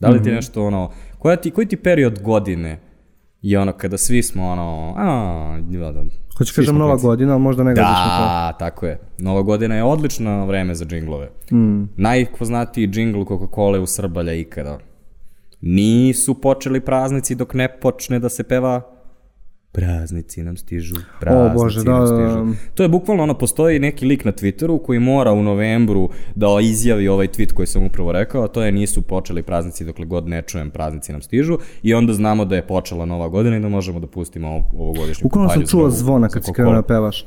[0.00, 2.91] Da li ti je nešto, ono, koja ti, koji ti period godine
[3.42, 6.02] je ono, kada svi smo, ono, a, da, da,
[6.38, 8.24] Hoću kažem nova godina, ali možda ne gledaš na to.
[8.24, 9.00] Da, tako je.
[9.18, 11.30] Nova godina je odlično vreme za džinglove.
[11.52, 11.82] Mm.
[11.96, 14.78] Najpoznatiji džingl Coca-Cola u Srbalja ikada.
[15.60, 18.82] Nisu počeli praznici dok ne počne da se peva
[19.72, 22.44] Praznici nam stižu, praznici Bože, da, nam da, stižu.
[22.44, 22.52] da.
[22.74, 27.08] To je bukvalno ono, postoji neki lik na Twitteru koji mora u novembru da izjavi
[27.08, 30.42] ovaj tweet koji sam upravo rekao, a to je nisu počeli praznici dokle god ne
[30.42, 34.00] čujem praznici nam stižu i onda znamo da je počela nova godina i da možemo
[34.00, 37.26] da pustimo ovo, ovogodišnju sam kampanju za čuo zvona kad si krenuo da pevaš.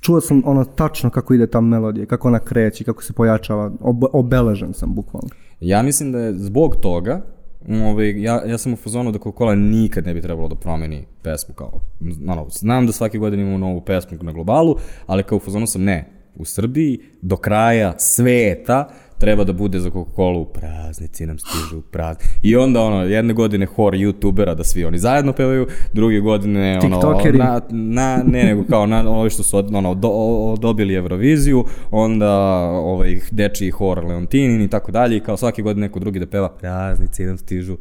[0.00, 3.72] Čuo sam ono tačno kako ide ta melodija, kako ona kreće, kako se pojačava.
[3.80, 5.28] Ob obeležen sam bukvalno.
[5.60, 7.20] Ja mislim da je zbog toga,
[7.68, 11.54] ovaj, ja, ja sam u fazonu da Coca-Cola nikad ne bi trebalo da promeni pesmu
[11.54, 11.80] kao,
[12.28, 15.82] ono, znam da svake godine imamo novu pesmu na globalu, ali kao u fazonu sam
[15.82, 18.88] ne, u Srbiji do kraja sveta
[19.22, 22.28] treba da bude za Coca-Cola praznici nam stižu praznici.
[22.42, 26.96] I onda ono, jedne godine hor youtubera da svi oni zajedno pevaju, druge godine ono,
[26.96, 27.38] Tiktokeri.
[27.38, 31.64] na, na, ne nego kao na, ovi što su od- ono, do, o- dobili Euroviziju,
[31.90, 32.30] onda
[32.64, 36.48] ovaj, dečiji hor Leontinin i tako dalje i kao svake godine neko drugi da peva
[36.50, 37.76] praznici nam stižu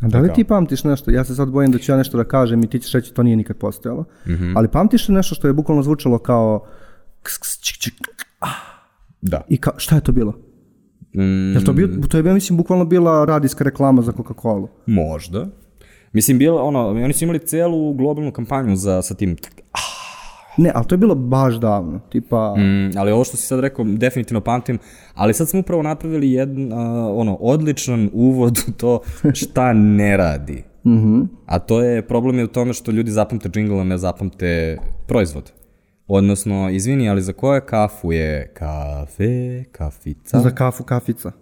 [0.00, 2.24] A da li ti pamtiš nešto, ja se sad bojim da ću ja nešto da
[2.24, 4.56] kažem i ti ćeš reći to nije nikad postojalo, Mhm.
[4.56, 6.64] ali pamtiš li nešto što je bukvalno zvučalo kao
[7.22, 7.94] ks, ks, čik, čik,
[9.22, 9.40] Da.
[9.48, 10.32] i ka, šta je to bilo?
[11.14, 14.66] Mm, Jel to, bio, to je, mislim, bukvalno bila radijska reklama za Coca-Cola.
[14.86, 15.46] Možda.
[16.12, 19.36] Mislim, bilo, ono, oni su imali celu globalnu kampanju za, sa tim,
[20.56, 22.54] Ne, ali to je bilo baš davno, tipa...
[22.56, 24.78] mm, ali ovo što si sad rekao, definitivno pamtim,
[25.14, 29.00] ali sad smo upravo napravili jedan, a, ono, odličan uvod u to
[29.34, 30.62] šta ne radi.
[30.86, 31.20] Mhm.
[31.46, 35.52] A to je, problem je u tome što ljudi zapamte džingl, a ne zapamte proizvod.
[36.12, 40.40] Odnosno, izvini, ali za koje kafu je kafe, kafica?
[40.40, 41.32] Za kafu kafica.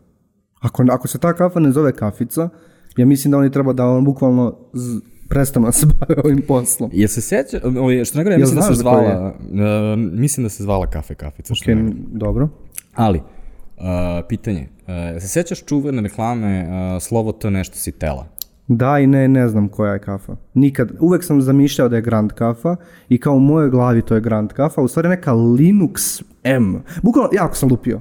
[0.60, 2.48] Ako, ako se ta kafa ne zove kafica,
[2.96, 6.90] ja mislim da oni treba da on bukvalno z, prestanu da se bave ovim poslom.
[6.92, 10.62] Jel se sjeća, ovaj, što ne Jel mislim da se zvala, uh, mislim da se
[10.62, 11.54] zvala kafe kafica.
[11.54, 11.70] što
[12.12, 12.48] dobro.
[12.94, 13.84] Ali, uh,
[14.28, 18.37] pitanje, uh, se sjećaš čuvene reklame uh, slovo to nešto si tela?
[18.68, 20.36] Da i ne, ne znam koja je kafa.
[20.54, 22.76] Nikad, uvek sam zamišljao da je Grand kafa
[23.08, 26.82] i kao u mojoj glavi to je Grand kafa, u stvari neka Linux M.
[27.02, 28.00] Bukvalno, jako sam lupio.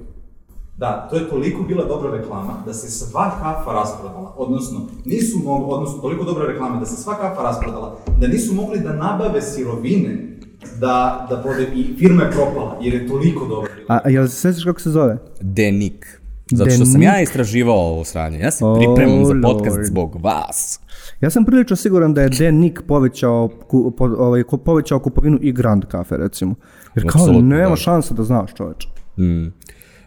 [0.77, 5.65] Da, to je toliko bila dobra reklama da se sva kafa rasprodala, odnosno nisu mogli,
[5.69, 10.37] odnosno toliko dobra reklama da se sva kafa rasprodala, da nisu mogli da nabave sirovine
[10.79, 13.71] da, da prode, i firma je propala, jer je toliko dobra.
[13.87, 15.17] A, a jel se sjećaš kako se zove?
[15.41, 16.16] Denik.
[16.51, 18.39] Zato što sam ja istraživao ovo sranje.
[18.39, 19.87] Ja se Oh, pripremam za podcast Lord.
[19.87, 20.79] zbog vas.
[21.21, 25.85] Ja sam prilično siguran da je Denik povećao, ku, po, ovaj, povećao kupovinu i Grand
[25.85, 26.55] kafe, recimo.
[26.95, 27.75] Jer kao, Apsolutno, nema da.
[27.75, 28.87] šanse da znaš, čoveče.
[29.17, 29.47] Mm.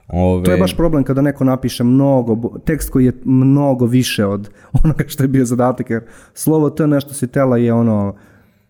[0.08, 4.50] Ove, To je baš problem kada neko napiše mnogo, tekst koji je mnogo više od
[4.84, 6.02] onoga što je bio zadatak, jer
[6.34, 8.14] slovo T nešto si tela je ono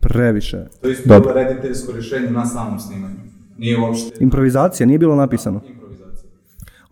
[0.01, 0.65] previše.
[0.81, 1.21] To je isto Dobro.
[1.23, 3.15] bilo rediteljsko rješenje na samom snimanju.
[3.59, 5.61] Nije uopšte Improvizacija, nije bilo napisano.
[5.67, 6.31] improvizacija.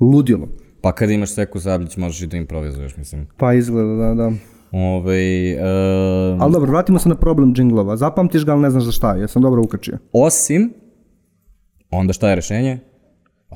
[0.01, 0.49] Ludilo.
[0.81, 3.27] Pa kad imaš Seku Zablić, možeš i da improvizuješ, mislim.
[3.37, 4.33] Pa izgleda, da, da.
[4.73, 7.97] Ove, uh, Ali dobro, vratimo se na problem džinglova.
[7.97, 9.15] Zapamtiš ga, ali ne znaš za šta.
[9.15, 9.99] Jesam dobro ukačio.
[10.13, 10.73] osim,
[11.91, 12.79] onda šta je rešenje?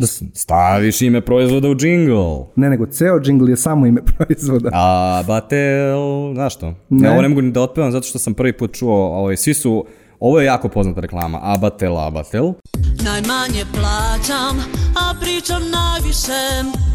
[0.00, 2.12] Da staviš ime proizvoda u džingl.
[2.56, 4.70] Ne, nego ceo džingl je samo ime proizvoda.
[4.72, 6.74] A batel, znaš što?
[6.88, 7.08] Ne.
[7.08, 9.54] Ja ovo ne mogu ni da otpevam zato što sam prvi put čuo, ovaj, svi
[9.54, 9.84] su,
[10.20, 12.52] ovo je jako poznata reklama, Abatel, Abatel.
[13.04, 14.56] Najmanje plaćam,
[14.96, 16.42] a pričam najviše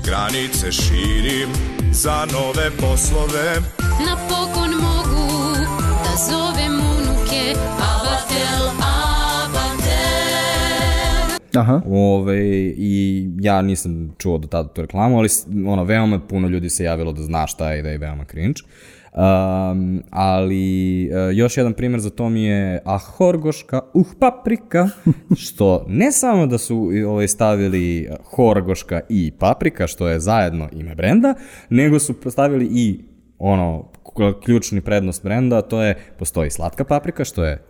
[0.06, 1.50] Granice širim
[1.92, 5.54] za nove poslove Napokon mogu
[6.04, 9.88] da zovem unuke Abatel, Abatel
[11.60, 11.82] Aha.
[11.86, 12.40] Ove,
[12.78, 15.30] I ja nisam čuo do tada tu reklamu, ali
[15.68, 18.62] ono, veoma puno ljudi se javilo da zna šta je i da je veoma cringe.
[19.18, 24.90] Um, ali uh, još jedan primjer za to mi je Ahorgoška uh paprika,
[25.46, 31.34] što ne samo da su ovaj, stavili Horgoška i paprika, što je zajedno ime brenda,
[31.70, 33.00] nego su stavili i
[33.40, 33.92] ono,
[34.46, 37.64] ključni prednost brenda, a to je, postoji slatka paprika, što je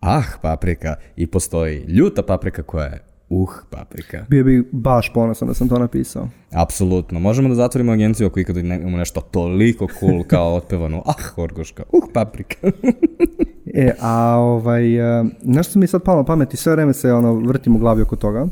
[0.00, 4.24] ah paprika, i postoji ljuta paprika koja je uh paprika.
[4.28, 6.28] Bio bi baš ponosan da sam to napisao.
[6.52, 7.20] Apsolutno.
[7.20, 12.04] Možemo da zatvorimo agenciju ako ikada imamo nešto toliko cool kao otpevano ah Horgoška, uh
[12.14, 12.56] paprika.
[13.74, 17.12] E, a ovaj, e, nešto mi je sad palo na pamet i sve vreme se
[17.12, 18.46] ono, vrtim u glavi oko toga,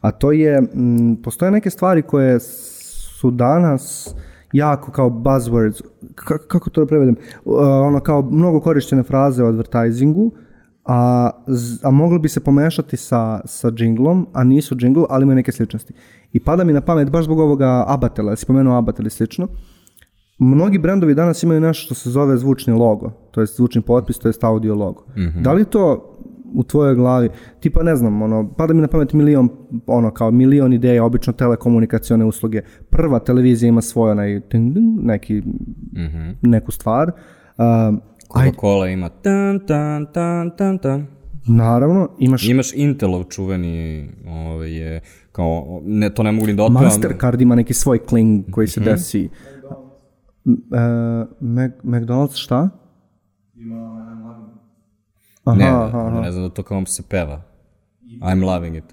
[0.00, 4.14] a to je, m, postoje neke stvari koje su danas
[4.52, 5.82] jako kao buzzwords,
[6.14, 10.30] Ka- kako to da prevedem, Uh, ono kao mnogo korištene fraze u advertisingu,
[10.84, 11.30] a,
[11.82, 15.92] a moglo bi se pomešati sa, sa džinglom, a nisu džingl, ali imaju neke sličnosti.
[16.32, 19.48] I pada mi na pamet baš zbog ovoga Abatela, si pomenuo Abatel i slično,
[20.42, 24.28] Mnogi brendovi danas imaju nešto što se zove zvučni logo, to jest zvučni potpis, to
[24.28, 25.04] jest audio logo.
[25.40, 26.16] Da li to
[26.54, 27.28] u tvojoj glavi,
[27.60, 29.48] tipa ne znam, ono, pada mi na pamet milion,
[29.86, 32.62] ono, kao milion ideja, obično telekomunikacione usluge.
[32.90, 35.42] Prva televizija ima svoj onaj, ting, ting, neki,
[36.42, 37.12] neku stvar.
[37.56, 37.98] Ajde,
[38.34, 41.06] Coca-Cola ima tan, tan, tan, tan, tan.
[41.46, 45.00] naravno, imaš Imaš Intelov čuveni, ovaj, je,
[45.32, 46.84] kao, ne, to ne mogu ni da otpevam.
[46.84, 49.28] Mastercard ima neki svoj kling koji se desi.
[50.46, 50.78] M- e,
[51.40, 52.68] Mac, McDonald's šta?
[55.44, 56.20] Aha, Ne, aha, aha.
[56.20, 57.42] ne znam da to kao se peva.
[58.20, 58.84] I'm loving it.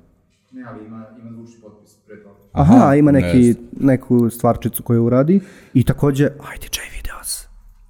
[0.52, 2.36] Ne, ali ima, ima zvučni potpis pre toga.
[2.52, 5.40] Aha, ima neki, ne neku stvarčicu koju uradi
[5.74, 6.97] i takođe IDJ Videos.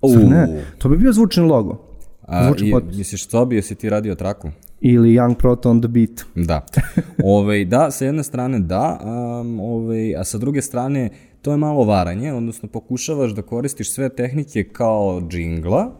[0.04, 0.64] Zar ne?
[0.78, 1.78] To bi bio zvučni logo.
[2.22, 2.98] A, i, potpis.
[2.98, 4.50] misliš što bi, jesi ti radio traku?
[4.82, 6.26] Ili Young Proto on the Beat.
[6.36, 6.66] Da.
[7.24, 9.00] Ove, da, sa jedne strane da,
[9.42, 11.10] um, ove, a sa druge strane
[11.42, 15.92] to je malo varanje, odnosno pokušavaš da koristiš sve tehnike kao džingla,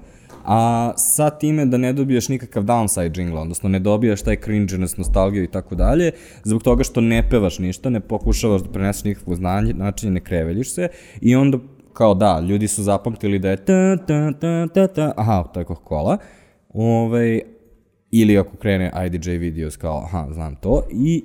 [0.46, 5.44] a sa time da ne dobiješ nikakav downside džingla, odnosno ne dobijaš taj cringiness, nostalgiju
[5.44, 6.12] i tako dalje,
[6.44, 10.74] zbog toga što ne pevaš ništa, ne pokušavaš da preneseš nikakvo znanje, znači ne kreveljiš
[10.74, 10.88] se
[11.22, 11.58] i onda
[11.98, 16.18] kao da, ljudi su zapamtili da je ta, ta, ta, ta, ta, aha, je Coca-Cola,
[16.74, 17.42] ovaj,
[18.12, 21.24] ili ako krene IDJ videos kao, aha, znam to, i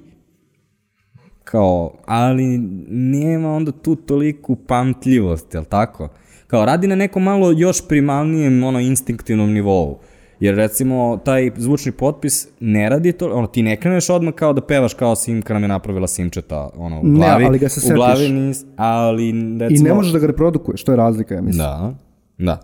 [1.44, 2.58] kao, ali
[2.88, 6.08] nema onda tu toliku pamtljivost, jel tako?
[6.46, 9.98] Kao, radi na nekom malo još primalnijem, ono, instinktivnom nivou.
[10.42, 14.60] Jer recimo, taj zvučni potpis ne radi to, ono, ti ne kreneš odmah kao da
[14.62, 17.44] pevaš kao Simka nam je napravila Simčeta, ono, u Ne, glavi.
[17.44, 18.30] ali ga se U glavi setiš.
[18.32, 19.88] nis, ali I recimo...
[19.88, 21.58] ne možeš da ga reprodukuješ, to je razlika, ja mislim.
[21.58, 21.94] Da,
[22.38, 22.60] da.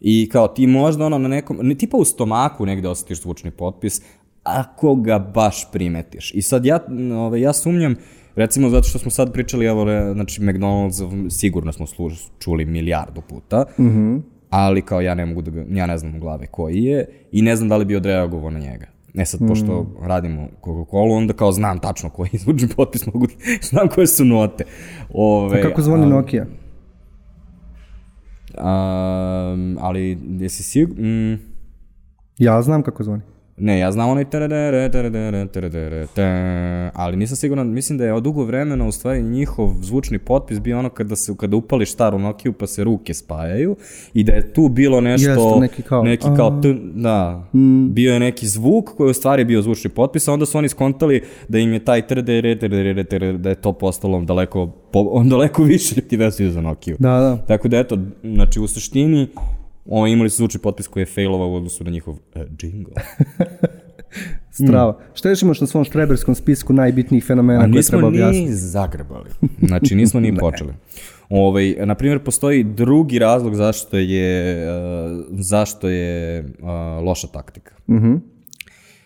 [0.00, 4.02] I kao ti možda ono na nekom, ne, tipa u stomaku negde osjetiš zvučni potpis,
[4.42, 6.34] ako ga baš primetiš.
[6.34, 6.78] I sad ja,
[7.16, 7.94] ove, ja sumnjam,
[8.36, 13.64] recimo zato što smo sad pričali, evo, znači McDonald's sigurno smo služ, čuli milijardu puta,
[13.78, 14.16] Mhm.
[14.52, 17.42] Ali kao ja ne mogu da ga, ja ne znam u glave koji je i
[17.42, 18.86] ne znam da li bi odreagovao na njega.
[19.14, 20.04] E sad, pošto Mhm.
[20.04, 23.26] radimo Coca-Cola, onda kao znam tačno koji zvučni potpis, mogu,
[23.62, 24.64] znam koje su note.
[25.10, 26.46] Ove, A kako zvoni a- Nokia?
[28.54, 30.96] Um, ali jesi sigur...
[30.98, 31.38] Mm,
[32.38, 33.22] Ja znam kako zvoni.
[33.56, 36.22] Ne, ja znam onaj teredere, teredere, teredere, te,
[36.94, 40.78] ali nisam siguran, mislim da je od dugo vremena u stvari njihov zvučni potpis bio
[40.78, 43.76] ono kada se kada upališ staru Nokiju pa se ruke spajaju
[44.14, 46.60] i da je tu bilo nešto Jeste, neki kao, neki kao a.
[46.62, 47.44] t, da
[47.88, 51.22] bio je neki zvuk koji u stvari bio zvučni potpis a onda su oni skontali
[51.48, 55.94] da im je taj teredere, teredere, teredere, da je to postalo daleko po, daleko više
[55.96, 57.36] ljudi vezuju za Nokiju Da, da.
[57.36, 59.28] Tako da eto, znači u suštini
[59.84, 62.94] ovo, imali su zvučni potpis koji je failovao u odnosu na njihov uh, jingle.
[64.50, 64.98] Strava.
[65.14, 68.54] Šta još imaš na svom štreberskom spisku najbitnijih fenomena A koje nismo treba ni objasniti?
[68.54, 69.30] zagrebali.
[69.62, 70.72] Znači nismo ni počeli.
[71.28, 76.68] Ovaj, na primjer, postoji drugi razlog zašto je, uh, zašto je uh,
[77.04, 77.74] loša taktika.
[77.90, 78.14] Mhm.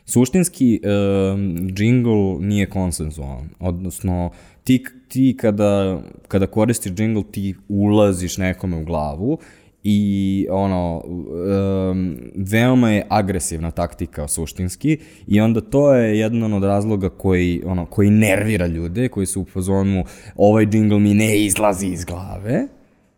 [0.05, 3.49] Suštinski, um, jingle nije konsenzualan.
[3.61, 4.31] Odnosno,
[4.65, 9.39] ti, ti kada, kada koristiš jingle, ti ulaziš nekome u glavu
[9.89, 17.09] i ono, um, veoma je agresivna taktika suštinski i onda to je jedan od razloga
[17.09, 20.05] koji, ono, koji nervira ljude, koji su u fazonu
[20.37, 22.67] ovaj jingle mi ne izlazi iz glave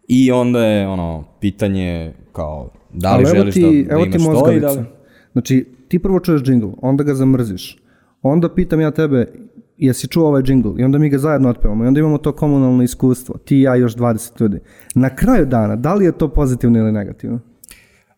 [0.08, 4.18] i onda je ono, pitanje kao da li Ali želiš ti, da, da evo ti
[4.18, 4.84] imaš to i da li...
[5.32, 7.78] Znači, ti prvo čuješ džingl, onda ga zamrziš.
[8.22, 9.32] Onda pitam ja tebe,
[9.78, 10.80] jesi čuo ovaj džingl?
[10.80, 11.84] I onda mi ga zajedno otpevamo.
[11.84, 13.38] I onda imamo to komunalno iskustvo.
[13.44, 14.60] Ti i ja još 20 ljudi.
[14.94, 17.40] Na kraju dana, da li je to pozitivno ili negativno?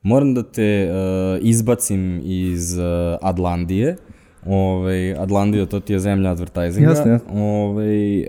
[0.03, 2.85] Moram da te uh, izbacim iz uh,
[3.23, 3.97] Adlandije.
[4.47, 6.89] Ovaj, Adlandija, to ti je zemlja advertisinga.
[6.89, 7.29] Jasno, jasno.
[7.33, 8.27] Ovaj, uh,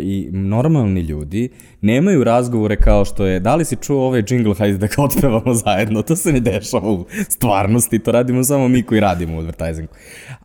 [0.00, 1.48] I normalni ljudi
[1.80, 5.54] nemaju razgovore kao što je da li si čuo ovaj jingle, hajde da ga otpevamo
[5.54, 6.02] zajedno.
[6.02, 9.92] To se ne dešava u stvarnosti, to radimo samo mi koji radimo u advertisingu.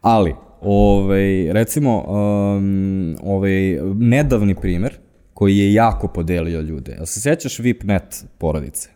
[0.02, 4.94] Ali, ovaj, recimo, um, ovaj, nedavni primer
[5.34, 6.92] koji je jako podelio ljude.
[6.92, 8.90] Jel se sećaš VIPNet porodice?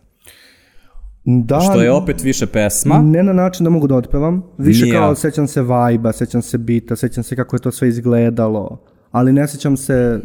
[1.24, 3.02] Da, Što je opet više pesma.
[3.02, 4.42] Ne na način da mogu da otpevam.
[4.58, 5.00] Više Ni ja.
[5.00, 8.84] kao sećam se vajba, sećam se bita, sećam se kako je to sve izgledalo.
[9.10, 10.20] Ali ne sećam se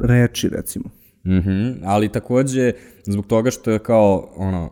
[0.00, 0.84] reči, recimo.
[1.26, 2.72] Mhm, ali takođe
[3.04, 4.70] zbog toga što je kao ono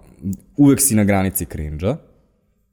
[0.57, 1.87] uvek si na granici cringe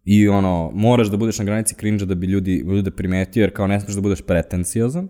[0.06, 3.68] i ono moraš da budeš na granici cringe da bi ljudi ljude primetio jer kao
[3.68, 5.08] ne smeš da budeš pretenciozan.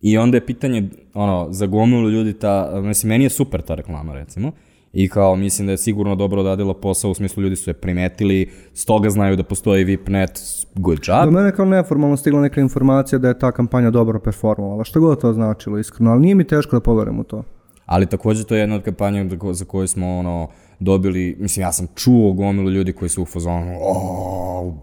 [0.00, 4.14] I onda je pitanje ono za gomilu ljudi ta mislim meni je super ta reklama
[4.14, 4.52] recimo.
[4.92, 8.50] I kao mislim da je sigurno dobro odradila posao u smislu ljudi su je primetili,
[8.74, 10.40] stoga znaju da postoji VIPnet,
[10.74, 11.24] good job.
[11.24, 14.84] Do mene kao neformalno stigla neka informacija da je ta kampanja dobro performovala.
[14.84, 16.10] Što god to značilo, iskreno.
[16.10, 17.44] Ali nije mi teško da poverujem u to.
[17.86, 20.48] Ali takođe to je jedna od kampanja za koju smo ono
[20.84, 24.74] dobili, mislim ja sam čuo gomilu ljudi koji su u fazonu, "O,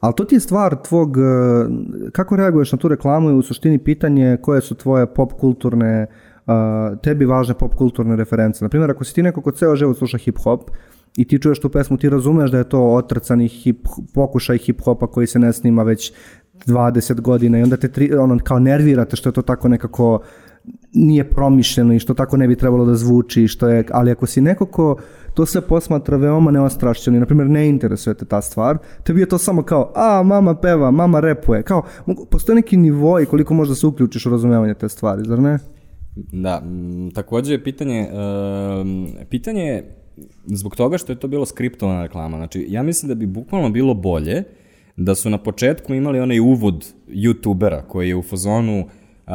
[0.00, 1.20] Ali to ti je stvar tvog, e,
[2.12, 6.06] kako reaguješ na tu reklamu i u suštini pitanje koje su tvoje pop kulturne,
[6.46, 8.64] a, tebi važne pop kulturne reference.
[8.64, 10.70] Naprimjer, ako si ti neko ko ceo život sluša hip hop
[11.16, 15.06] i ti čuješ tu pesmu, ti razumeš da je to otrcani hip, pokušaj hip hopa
[15.06, 16.12] koji se ne snima već
[16.66, 20.20] 20 godina i onda te tri, ono, kao nervirate što je to tako nekako
[20.92, 24.40] nije promišljeno i što tako ne bi trebalo da zvuči, što je, ali ako si
[24.40, 24.96] neko ko
[25.34, 29.28] to sve posmatra veoma neostrašćeno i, na primjer, ne interesuje te ta stvar, tebi je
[29.28, 31.82] to samo kao, a, mama peva, mama repuje, kao,
[32.30, 35.58] postoje neki nivo i koliko možda se uključiš u razumevanje te stvari, zar ne?
[36.32, 36.62] Da,
[37.14, 39.96] takođe je pitanje, um, pitanje je
[40.46, 42.36] zbog toga što je to bilo skriptovana reklama.
[42.36, 44.42] Znači, ja mislim da bi bukvalno bilo bolje
[44.96, 49.32] da su na početku imali onaj uvod youtubera koji je u fazonu uh,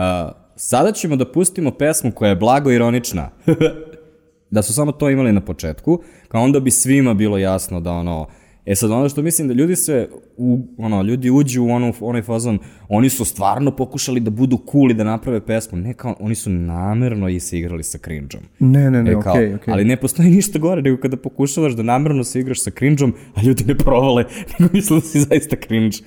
[0.56, 3.30] sada ćemo da pustimo pesmu koja je blago ironična.
[4.52, 8.28] da su samo to imali na početku, kao onda bi svima bilo jasno da ono,
[8.66, 12.22] E sad, ono što mislim da ljudi se, u, ono, ljudi uđu u onu, onaj
[12.22, 15.78] fazon, oni su stvarno pokušali da budu cool i da naprave pesmu.
[15.78, 18.44] Ne kao, oni su namerno i se igrali sa cringeom.
[18.60, 19.74] Ne, ne, ne, E, kao, okej, okej.
[19.74, 23.42] Ali ne postoji ništa gore nego kada pokušavaš da namerno se igraš sa cringeom, a
[23.42, 24.24] ljudi ne provale,
[24.60, 25.98] nego misle da si zaista cringe.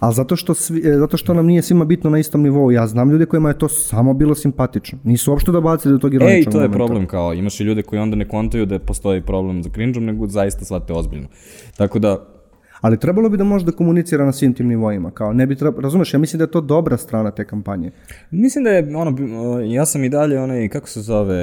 [0.00, 2.70] Ali zato što, svi, e, zato što nam nije svima bitno na istom nivou.
[2.70, 4.98] Ja znam ljude kojima je to samo bilo simpatično.
[5.04, 6.76] Nisu uopšte dobacili do tog ironičnog Ej, to je momenta.
[6.76, 10.26] problem, kao, imaš i ljude koji onda ne kontaju da postoji problem za cringeom, nego
[10.26, 11.28] zaista shvate ozbiljno.
[11.76, 12.16] Tako da,
[12.80, 15.10] Ali trebalo bi da može da komunicira na svim tim nivoima.
[15.10, 17.90] Kao, ne bi treba, razumeš, ja mislim da je to dobra strana te kampanje.
[18.30, 19.16] Mislim da je, ono,
[19.60, 21.34] ja sam i dalje onaj, kako se zove,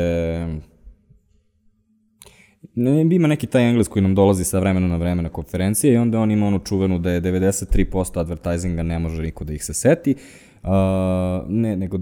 [3.12, 6.20] ima neki taj engles koji nam dolazi sa vremena na vreme na konferencije i onda
[6.20, 10.16] on ima onu čuvenu da je 93% advertisinga ne može niko da ih se seti,
[10.64, 10.70] uh,
[11.48, 11.98] ne, nego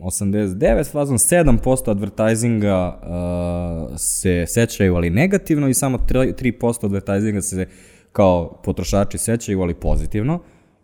[0.00, 7.66] 89, fazom 7% advertisinga uh, se sećaju, ali negativno i samo 3%, 3% advertisinga se
[8.12, 10.40] kao potrošači sećaju, ali pozitivno.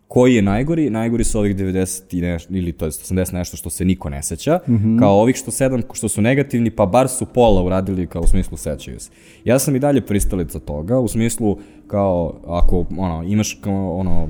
[0.07, 0.89] Koji je najgori?
[0.89, 4.23] Najgori su ovih 90 i nešto, ili to je 80 nešto što se niko ne
[4.23, 4.97] seća, Mhm.
[4.99, 8.57] kao ovih što 7 što su negativni, pa bar su pola uradili kao u smislu
[8.57, 9.09] sećaju se.
[9.43, 14.27] Ja sam i dalje pristalica toga, u smislu kao ako ono, imaš kao ono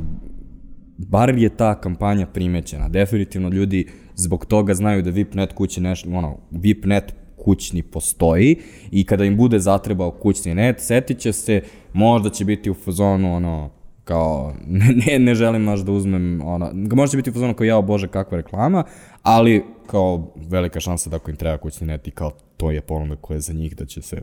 [0.97, 2.89] bar je ta kampanja primećena.
[2.89, 8.55] Definitivno ljudi zbog toga znaju da VIPNet kući nešto, ono, VIPNet kućni postoji
[8.91, 11.61] i kada im bude zatrebao kućni net, setit će se,
[11.93, 13.69] možda će biti u fazonu, ono,
[14.05, 14.53] kao,
[15.07, 18.07] ne, ne, želim baš da uzmem, ono, možda će biti u fazonu kao, jao bože,
[18.07, 18.83] kakva reklama,
[19.23, 23.15] ali kao velika šansa da ako im treba kućni net i kao to je ponuda
[23.15, 24.21] koja je za njih da će se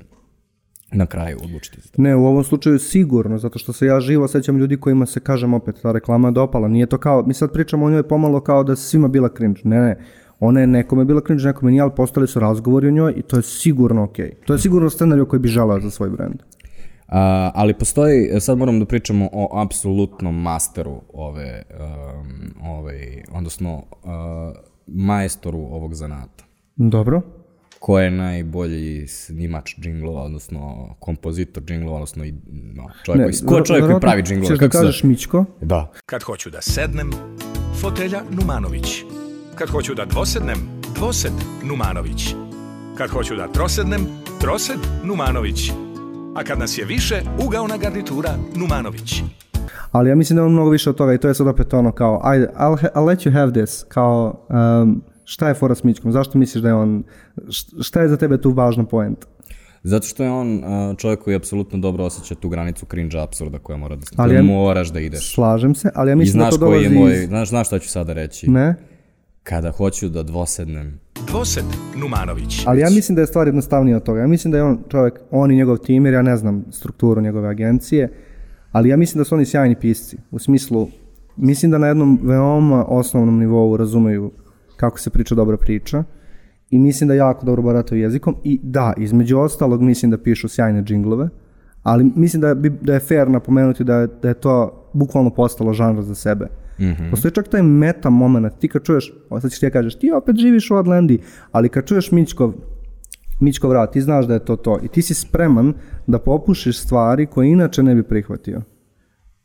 [0.92, 2.02] na kraju odlučiti za to.
[2.02, 5.54] Ne, u ovom slučaju sigurno, zato što se ja živo sećam ljudi kojima se, kažem
[5.54, 6.68] opet, ta reklama dopala.
[6.68, 9.60] Nije to kao, mi sad pričamo o njoj pomalo kao da svima bila cringe.
[9.64, 10.04] Ne, ne,
[10.40, 13.36] ona je nekome bila cringe, nekome nije, ali postali su razgovori o njoj i to
[13.36, 14.32] je sigurno okej.
[14.46, 16.42] To je sigurno scenarij koji bi želeo za svoj brand.
[17.12, 23.82] A, ali postoji, sad moram da pričamo o apsolutnom masteru ove, um, ovaj, odnosno uh,
[24.86, 26.44] majstoru ovog zanata.
[26.76, 27.20] Dobro.
[27.78, 32.34] Ko je najbolji snimač džinglova, odnosno kompozitor džinglova, odnosno i,
[32.74, 34.54] no, čovjek Ne, koji, ko je čovjek koji pravi džinglove?
[34.54, 35.44] ćeš da Kako se kažeš Mićko?
[35.60, 35.92] Da.
[36.06, 37.10] Kad hoću da sednem,
[37.80, 39.02] fotelja Numanović.
[39.54, 40.58] Kad hoću da dvosednem,
[40.94, 41.32] dvosed
[41.64, 42.34] Numanović.
[42.98, 44.06] Kad hoću da trosednem,
[44.40, 45.91] trosed Numanović.
[46.34, 49.22] A kad nas je više, ugaona garnitura Numanović.
[49.92, 51.74] Ali ja mislim da je on mnogo više od toga i to je sad opet
[51.74, 54.46] ono kao, ajde, I'll, I'll let you have this, kao,
[54.82, 57.02] um, šta je fora s Mićkom, zašto misliš da je on,
[57.80, 59.26] šta je za tebe tu važna poenta?
[59.82, 63.76] Zato što je on uh, čovjek koji apsolutno dobro osjeća tu granicu cringe apsurda koja
[63.76, 65.34] mora da, Ali ali ja- moraš da ideš.
[65.34, 67.28] Slažem se, ali ja I mislim da znaš to koji dolazi je moj, iz...
[67.28, 68.50] znaš, znaš šta ću sada reći?
[68.50, 68.74] Ne?
[69.42, 71.64] Kada hoću da dvosednem, Dvosed
[71.96, 72.66] Numanović.
[72.66, 74.20] Ali ja mislim da je stvar jednostavnija od toga.
[74.20, 77.20] Ja mislim da je on čovjek, on i njegov tim, jer ja ne znam strukturu
[77.20, 78.12] njegove agencije,
[78.72, 80.16] ali ja mislim da su oni sjajni pisci.
[80.30, 80.88] U smislu,
[81.36, 84.32] mislim da na jednom veoma osnovnom nivou razumeju
[84.76, 86.04] kako se priča dobra priča
[86.70, 90.82] i mislim da jako dobro barataju jezikom i da, između ostalog mislim da pišu sjajne
[90.82, 91.28] džinglove,
[91.82, 95.72] ali mislim da, bi, da je fair napomenuti da je, da je to bukvalno postalo
[95.72, 96.46] žanr za sebe.
[96.80, 97.10] Mhm.
[97.10, 100.36] Postoji čak taj meta moment, ti kad čuješ, sad ćeš ti ja kažeš, ti opet
[100.36, 101.18] živiš u Atlandi,
[101.52, 102.52] ali kad čuješ Mićkov,
[103.40, 105.74] Mićkov rad, ti znaš da je to to i ti si spreman
[106.06, 108.62] da popušiš stvari koje inače ne bi prihvatio.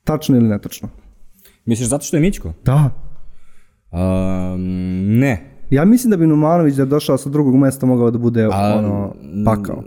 [0.03, 0.89] Tačno ili netačno?
[1.67, 2.53] misliš zato što je Mićko?
[2.65, 2.89] Da.
[3.91, 5.56] Um, ne.
[5.69, 8.75] Ja mislim da bi Numanović da je došao sa drugog mesta mogao da bude A,
[8.77, 9.13] ono,
[9.45, 9.83] pakao.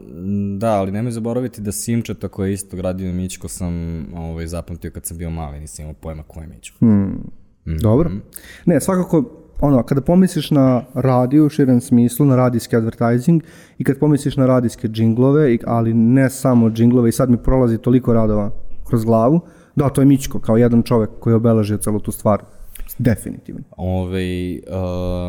[0.59, 3.74] Da, ali nemoj zaboraviti da Simčeta koji je isto gradio Mićko sam
[4.16, 6.76] ovaj, zapamtio kad sam bio mali, nisam imao pojma ko je Mićko.
[6.78, 7.18] Hmm.
[7.64, 8.11] Dobro.
[8.66, 9.24] Ne, svakako,
[9.61, 13.43] ono, kada pomisliš na radio u širem smislu, na radijski advertising
[13.78, 18.12] i kad pomisliš na radijske džinglove, ali ne samo džinglove i sad mi prolazi toliko
[18.12, 18.51] radova
[18.89, 19.41] kroz glavu,
[19.76, 22.43] da, to je Mićko kao jedan čovek koji je obeležio celu tu stvar.
[22.99, 23.62] Definitivno.
[23.76, 24.59] Ove,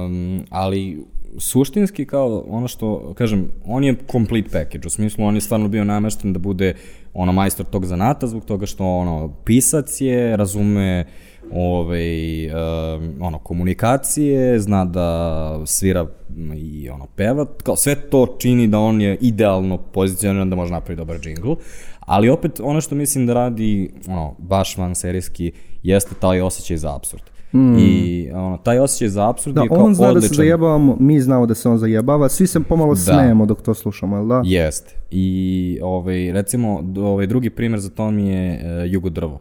[0.05, 1.05] um, ali
[1.37, 5.83] suštinski kao ono što, kažem, on je complete package, u smislu on je stvarno bio
[5.83, 6.73] namešten da bude
[7.13, 11.05] ono majstor tog zanata zbog toga što ono pisac je, razume
[11.53, 16.07] ovaj, um, ono, komunikacije, zna da svira
[16.55, 20.99] i ono, peva, kao sve to čini da on je idealno pozicioniran da može napraviti
[20.99, 21.53] dobar džingl,
[21.99, 25.51] ali opet ono što mislim da radi ono, baš van serijski
[25.83, 27.30] jeste taj osjećaj za absurd.
[27.53, 27.77] Mm.
[27.77, 27.91] I
[28.33, 30.35] ono, taj osjećaj za absurd Da, je kao on zna da se odličan.
[30.35, 32.99] zajebavamo, mi znamo da se on zajebava, svi se pomalo Da.
[32.99, 34.41] smejemo dok to slušamo, jel da?
[34.45, 34.95] Jeste.
[35.11, 39.39] I ovaj, recimo, ovaj, drugi primjer za to mi je uh, Jugo drvo.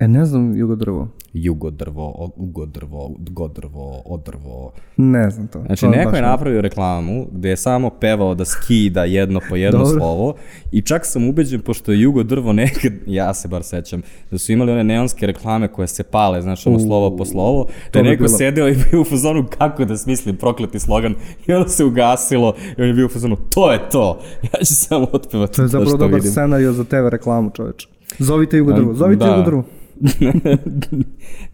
[0.00, 1.08] E, ne znam jugodrvo.
[1.34, 4.72] Jugodrvo, ugodrvo, godrvo, odrvo.
[4.96, 5.62] Ne znam to.
[5.62, 9.78] Znači, To neko je napravio reklamu gde je samo pevao da skida jedno po jedno
[9.78, 9.98] Dobro.
[9.98, 10.34] slovo
[10.72, 14.52] i čak sam ubeđen, pošto je Jugo drvo nekad, ja se bar sećam, da su
[14.52, 18.16] imali one neonske reklame koje se pale, znaš, ono slovo po slovo, da je neko
[18.18, 21.14] bilo- sedeo i bio u fazonu kako da smislim prokleti slogan
[21.46, 24.74] i onda se ugasilo i on je bio u fazonu, to je to, ja ću
[24.76, 26.30] samo otpevati To je zapravo što dobar vidim.
[26.30, 27.88] scenario za TV reklamu, čoveče.
[28.18, 29.30] Zovite jugodrvo, zovite Da.
[29.30, 29.64] jugodrvo.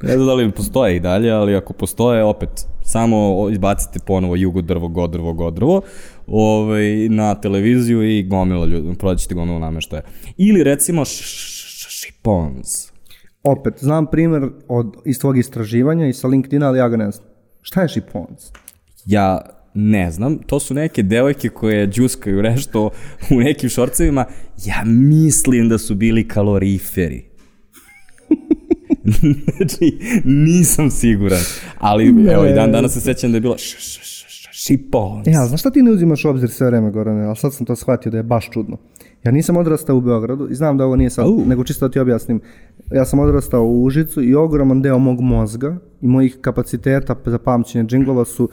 [0.02, 2.48] Ne znam da li postoje i dalje, ali ako postoje, opet,
[2.82, 5.82] samo izbacite ponovo jugo drvo, godrvo, godrvo
[6.26, 10.02] ovaj, na televiziju i gomila ljudi, prodaćete gomilu nameštaja.
[10.36, 11.04] Ili recimo
[11.88, 12.92] šipons.
[13.42, 17.28] Opet, znam primjer od, iz tvojeg istraživanja i sa LinkedIna, ali ja ga ne znam.
[17.62, 18.52] Šta je šipons?
[19.06, 19.40] Ja
[19.74, 22.90] ne znam, to su neke devojke koje džuskaju nešto
[23.30, 24.24] u nekim šorcevima.
[24.64, 27.33] Ja mislim da su bili kaloriferi.
[29.56, 31.40] znači, nisam siguran.
[31.78, 35.26] Ali, evo, i dan danas se sećam da je bilo š- š- š- š- šipons.
[35.28, 37.24] E, ali znaš šta ti ne uzimaš u obzir sve vreme, Gorane?
[37.26, 38.76] Ali sad sam to shvatio da je baš čudno.
[39.24, 41.44] Ja nisam odrastao u Beogradu i znam da ovo nije sad, Au.
[41.46, 42.40] nego čisto da ti objasnim.
[42.92, 47.84] Ja sam odrastao u Užicu i ogroman deo mog mozga i mojih kapaciteta za pamćenje
[47.84, 48.48] džinglova su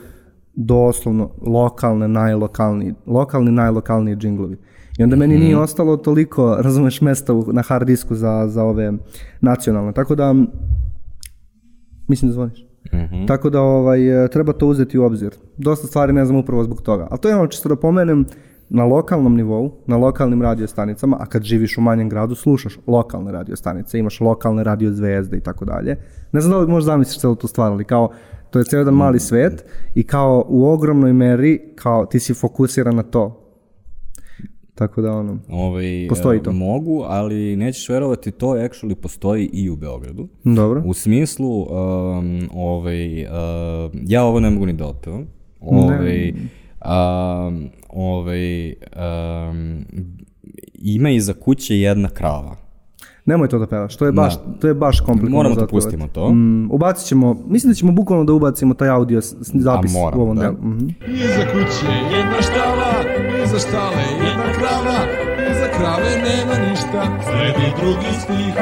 [0.55, 4.57] doslovno lokalne, najlokalniji, lokalni, najlokalniji džinglovi.
[4.97, 8.93] I onda meni nije ostalo toliko, razumeš, mesta na hard disku za, za ove
[9.41, 9.93] nacionalne.
[9.93, 10.35] Tako da,
[12.07, 12.65] mislim da zvoniš.
[13.27, 13.99] Tako da ovaj,
[14.31, 15.35] treba to uzeti u obzir.
[15.57, 17.07] Dosta stvari ne znam upravo zbog toga.
[17.11, 18.25] Ali to je ono čisto da pomenem
[18.69, 23.99] na lokalnom nivou, na lokalnim radiostanicama, a kad živiš u manjem gradu slušaš lokalne radiostanice,
[23.99, 25.97] imaš lokalne radio zvezde i tako dalje.
[26.31, 28.09] Ne znam da li možeš zamisliš celu tu stvar, ali kao
[28.49, 29.65] to je cijel jedan mali svet
[29.95, 33.40] i kao u ogromnoj meri kao ti si fokusiran na to.
[34.75, 36.51] Tako da ono, Ovaj, Postoji e, to.
[36.51, 40.27] Mogu, ali nećeš verovati, to actually postoji i u Beogradu.
[40.43, 40.83] dobro.
[40.85, 43.31] U smislu, um, ovaj, uh,
[44.07, 45.27] ja ovo ne mogu ni da otpevam.
[45.61, 49.85] Ovaj, um, ovaj, um,
[50.73, 52.55] ima iza kuće jedna krava.
[53.25, 55.37] Nemoj to da pevaš, to je baš, to je baš komplikovano.
[55.37, 56.29] Moramo da pustimo to.
[56.29, 60.25] Mm, ubacit ćemo, mislim da ćemo bukvalno da ubacimo taj audio s- zapis moramo, u
[60.25, 60.41] ovom da.
[60.41, 60.55] delu.
[60.55, 60.87] Mhm.
[61.07, 62.91] Iza kuće jedna štala,
[63.45, 64.99] iza štale jedna krava,
[65.51, 68.53] iza krave nema ništa, sledi drugi stih.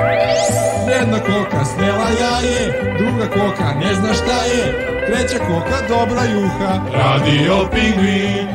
[0.91, 2.61] Jedna koka snela jaje,
[2.97, 4.63] druga koka ne zna šta je,
[5.07, 8.47] treća koka dobra juha, radio pingvin.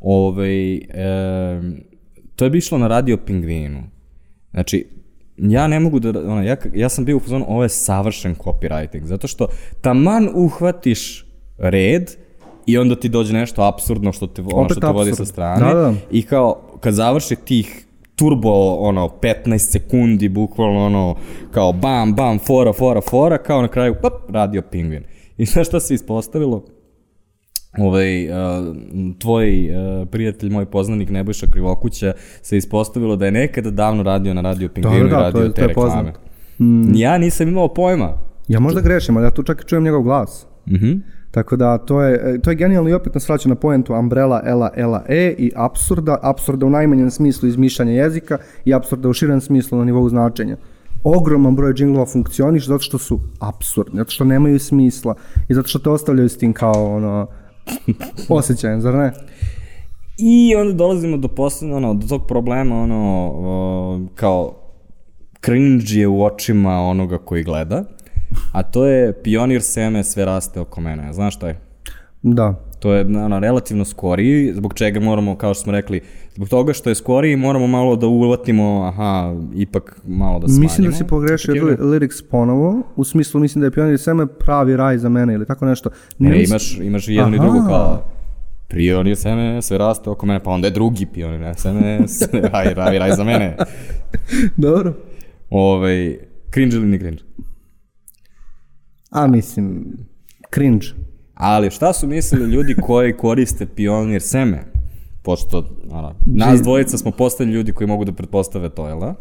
[0.00, 1.76] Ovaj, em,
[2.36, 3.82] to je bi išlo na radio Pingvinu.
[4.52, 4.86] Znači,
[5.36, 9.04] ja ne mogu da, ono, ja, ja sam bio u fazonu, ovo je savršen copywriting,
[9.04, 9.48] zato što
[9.80, 11.26] taman uhvatiš
[11.58, 12.10] red
[12.66, 15.66] i onda ti dođe nešto absurdno što te, ono Opet što te vodi sa strane.
[15.66, 15.94] Da, da.
[16.10, 17.86] I kao, kad završi tih
[18.16, 21.16] turbo, ono, 15 sekundi, bukvalno, ono,
[21.50, 25.04] kao bam, bam, fora, fora, fora, kao na kraju, pop, radio Pingvin.
[25.36, 26.64] I znaš šta se ispostavilo?
[27.78, 28.76] Ovaj, uh,
[29.18, 32.12] tvoj uh, prijatelj, moj poznanik Nebojša Krivokuća
[32.42, 35.32] se ispostavilo da je nekada davno radio na Radio Pingvinu Da, da, i da, radio
[35.32, 36.12] to je- te to je reklame.
[36.58, 36.94] Mm.
[36.94, 38.12] Ja nisam imao pojma.
[38.48, 40.46] Ja možda grešim, ali ja tu čak i čujem njegov glas.
[40.68, 40.92] Mhm.
[41.30, 44.42] Tako da to je, e, to je genijalno i opet nas vraća na poentu Umbrella,
[44.44, 49.40] Ela, Ela, E i absurda, absurda u najmanjem smislu izmišljanja jezika i absurda u širem
[49.40, 50.56] smislu na nivou značenja.
[51.04, 55.14] Ogroman broj džinglova funkcioniš zato što su absurdni, zato što nemaju smisla
[55.48, 57.26] i zato što te ostavljaju s tim kao ono,
[58.28, 59.12] osjećajem, zar ne?
[60.18, 64.54] I onda dolazimo do poslednje, ono, do tog problema, ono, o, kao
[65.44, 67.84] cringe je u očima onoga koji gleda,
[68.52, 71.12] a to je pionir seme sve raste oko mene.
[71.12, 71.60] Znaš šta je?
[72.22, 72.54] Da.
[72.78, 76.00] To je ono, relativno skoriji, zbog čega moramo, kao što smo rekli,
[76.34, 80.62] zbog toga što je skoriji, moramo malo da uvatimo, aha, ipak malo da smanjimo.
[80.62, 84.76] Mislim da si pogrešio li, lyrics ponovo, u smislu mislim da je Pionir Seme pravi
[84.76, 85.90] raj za mene ili tako nešto.
[86.18, 87.48] Ne, mislim- imaš, imaš i jedno i Aha.
[87.48, 88.02] drugo kao
[88.68, 92.98] pionir seme, sve raste oko mene, pa onda je drugi pionir seme, sve, raj, raj,
[92.98, 93.56] raj za mene.
[94.56, 94.94] Dobro.
[95.50, 96.18] Ovaj,
[96.50, 97.22] cringe ili ni cringe?
[99.10, 99.96] A mislim,
[100.54, 100.86] cringe.
[101.34, 104.71] Ali šta su mislili ljudi koji koriste pionir seme?
[105.22, 109.14] Pošto, ono, nas dvojica smo postali ljudi koji mogu da pretpostave to, jel da?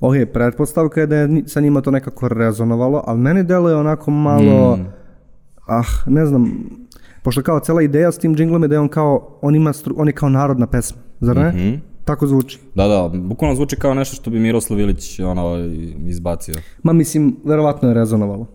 [0.00, 4.76] Ok, pretpostavka je da je sa njima to nekako rezonovalo, ali meni deluje onako malo,
[4.76, 4.86] Mm.
[5.68, 6.64] ah, ne znam,
[7.22, 9.94] pošto kao cela ideja s tim džinglom je da je on kao, on ima, stru,
[9.98, 11.48] on je kao narodna pesma, zar ne?
[11.48, 11.74] Mhm.
[12.04, 12.60] Tako zvuči.
[12.74, 15.56] Da, da, bukvalno zvuči kao nešto što bi Miroslav Ilić ono,
[16.06, 16.54] izbacio.
[16.82, 18.46] Ma mislim, verovatno je rezonovalo.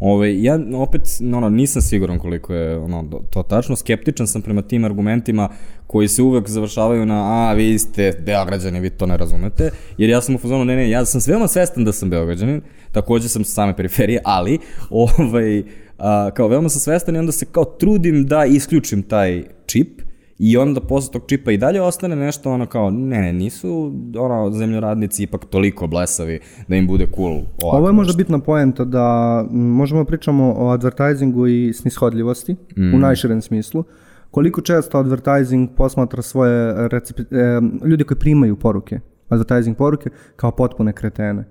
[0.00, 1.02] Ove, ja opet
[1.34, 5.48] ono, nisam siguran koliko je ono, to tačno, skeptičan sam prema tim argumentima
[5.86, 10.20] koji se uvek završavaju na a, vi ste Beograđani, vi to ne razumete, jer ja
[10.20, 12.60] sam u fazonu, ne, ne, ja sam veoma svestan da sam Beograđanin,
[12.92, 14.58] takođe sam sa same periferije, ali
[14.90, 15.62] ovaj,
[15.98, 20.07] a, kao veoma sam svestan i onda se kao trudim da isključim taj čip,
[20.38, 24.50] I onda posle tog čipa i dalje ostane nešto ono kao, ne, ne, nisu ono,
[24.50, 27.76] zemljoradnici ipak toliko blesavi da im bude cool ovako.
[27.76, 32.94] Ovo je možda bitna poenta da možemo da pričamo o advertisingu i snishodljivosti Mm.
[32.94, 33.84] u najširem smislu.
[34.30, 40.92] Koliko često advertising posmatra svoje recepi, e, ljudi koji primaju poruke, advertising poruke, kao potpune
[40.92, 41.44] kretene.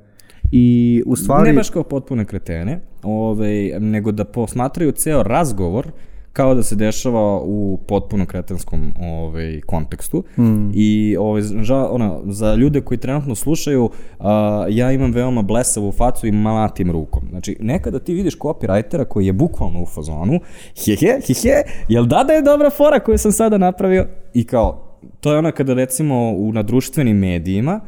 [0.52, 1.50] I u stvari...
[1.50, 5.92] Ne baš kao potpune kretene, ovaj, nego da posmatraju ceo razgovor
[6.38, 10.24] kao da se dešava u potpuno kretenskom ovaj, kontekstu.
[10.38, 10.70] Mm.
[10.74, 16.28] I ovaj, ža, ona, za ljude koji trenutno slušaju, a, ja imam veoma blesavu facu
[16.28, 17.24] i malatim rukom.
[17.30, 20.40] Znači, nekada ti vidiš copywritera koji je bukvalno u fazonu,
[20.86, 24.08] hehe, hehe, jel da da je dobra fora koju sam sada napravio?
[24.34, 27.80] I kao, to je ona kada recimo u, na društvenim medijima,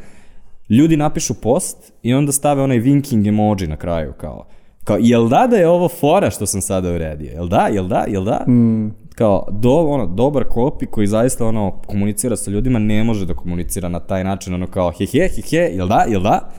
[0.69, 4.45] ljudi napišu post i onda stave onaj winking emoji na kraju, kao,
[4.83, 7.31] kao jel da da je ovo fora što sam sada uredio?
[7.31, 8.45] Jel da, jel da, jel da?
[8.47, 8.91] Mm.
[9.15, 13.89] Kao, do, ono, dobar kopi koji zaista ono, komunicira sa ljudima ne može da komunicira
[13.89, 16.49] na taj način, ono kao he he, he he, jel da, jel da?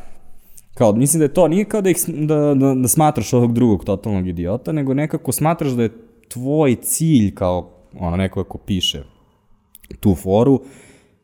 [0.75, 3.85] Kao, mislim da je to, nije kao da, ih, da, da, da smatraš ovog drugog
[3.85, 5.91] totalnog idiota, nego nekako smatraš da je
[6.29, 9.03] tvoj cilj kao ono, neko ko piše
[10.01, 10.61] tu foru,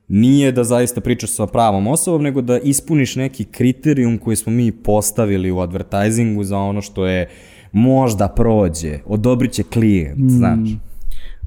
[0.09, 4.73] nije da zaista pričaš sa pravom osobom, nego da ispuniš neki kriterijum koji smo mi
[4.73, 7.29] postavili u advertisingu za ono što je
[7.73, 10.29] možda prođe, odobrit će klijent, Mm.
[10.29, 10.69] znaš.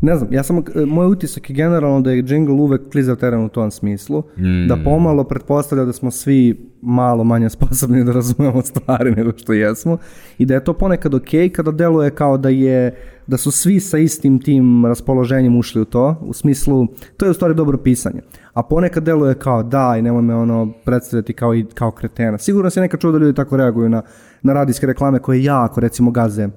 [0.01, 3.45] Ne znam, ja samo, e, moj utisak je generalno da je jingle uvek klizav teren
[3.45, 4.67] u tom smislu, Mm.
[4.67, 9.97] da pomalo pretpostavlja da smo svi malo manje sposobni da razumemo stvari nego što jesmo
[10.37, 12.95] i da je to ponekad ok kada deluje kao da je
[13.27, 16.87] da su svi sa istim tim raspoloženjem ušli u to, u smislu,
[17.17, 18.21] to je u stvari dobro pisanje,
[18.53, 22.37] a ponekad deluje kao daj, nemoj me ono predstavljati kao, i, kao kretena.
[22.37, 24.01] Sigurno se nekad čuo da ljudi tako reaguju na,
[24.41, 26.49] na radijske reklame koje jako recimo gaze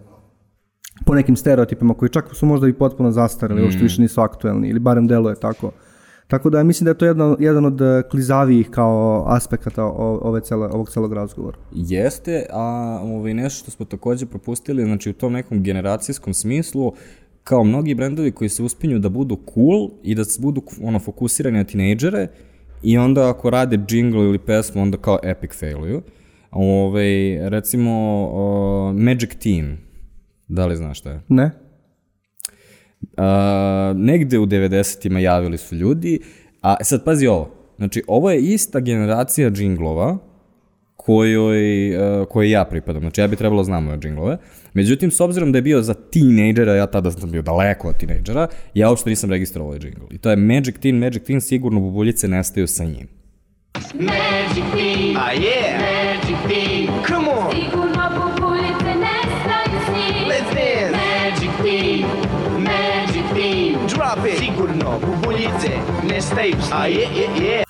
[1.06, 3.64] po nekim stereotipima koji čak su možda i potpuno zastarili, mm.
[3.64, 5.70] uopšte više nisu aktuelni ili barem deluje tako.
[6.28, 10.68] Tako da mislim da je to jedan, jedan od eh, klizavijih kao aspekata ove cele,
[10.68, 11.58] ovog celog razgovora.
[11.72, 16.92] Jeste, a ovaj, nešto što smo takođe propustili, znači u tom nekom generacijskom smislu,
[17.44, 21.58] kao mnogi brendovi koji se uspinju da budu cool i da s- budu ono, fokusirani
[21.58, 22.28] na tinejdžere
[22.82, 26.02] i onda ako rade jingle ili pesmu, onda kao epic failuju.
[26.50, 27.92] Ove, recimo
[28.24, 29.76] uh, Magic Teen,
[30.52, 31.20] da li znaš šta je?
[31.28, 31.50] Ne?
[33.16, 36.20] A, negde u 90-ima javili su ljudi,
[36.62, 40.18] a sad pazi ovo, znači ovo je ista generacija džinglova
[40.96, 44.36] kojoj, uh, kojoj ja pripadam, znači ja bi trebalo znam ove džinglove,
[44.74, 48.46] međutim s obzirom da je bio za tinejdžera, ja tada sam bio daleko od tinejdžera,
[48.74, 50.04] ja uopšte nisam registrovao ovaj džingl.
[50.10, 53.08] I to je Magic Teen, Magic Teen, sigurno bubuljice nestaju sa njim.
[53.94, 55.16] Magic Bean.
[55.16, 55.78] Ah, yeah.
[55.78, 57.04] Magic Bean.
[57.06, 57.21] Come
[65.00, 65.70] bubuljice
[66.14, 66.72] nestaju s njim.
[66.72, 67.62] Ah, yeah, yeah, yeah.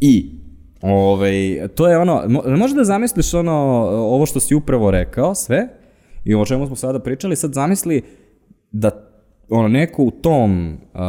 [0.00, 0.30] I
[0.82, 3.52] ovaj, to je ono, mo- možeš da zamisliš ono,
[3.90, 5.68] ovo što si upravo rekao, sve,
[6.24, 8.02] i o čemu smo sada pričali, sad zamisli
[8.72, 8.90] da
[9.50, 11.00] ono, neko u tom uh,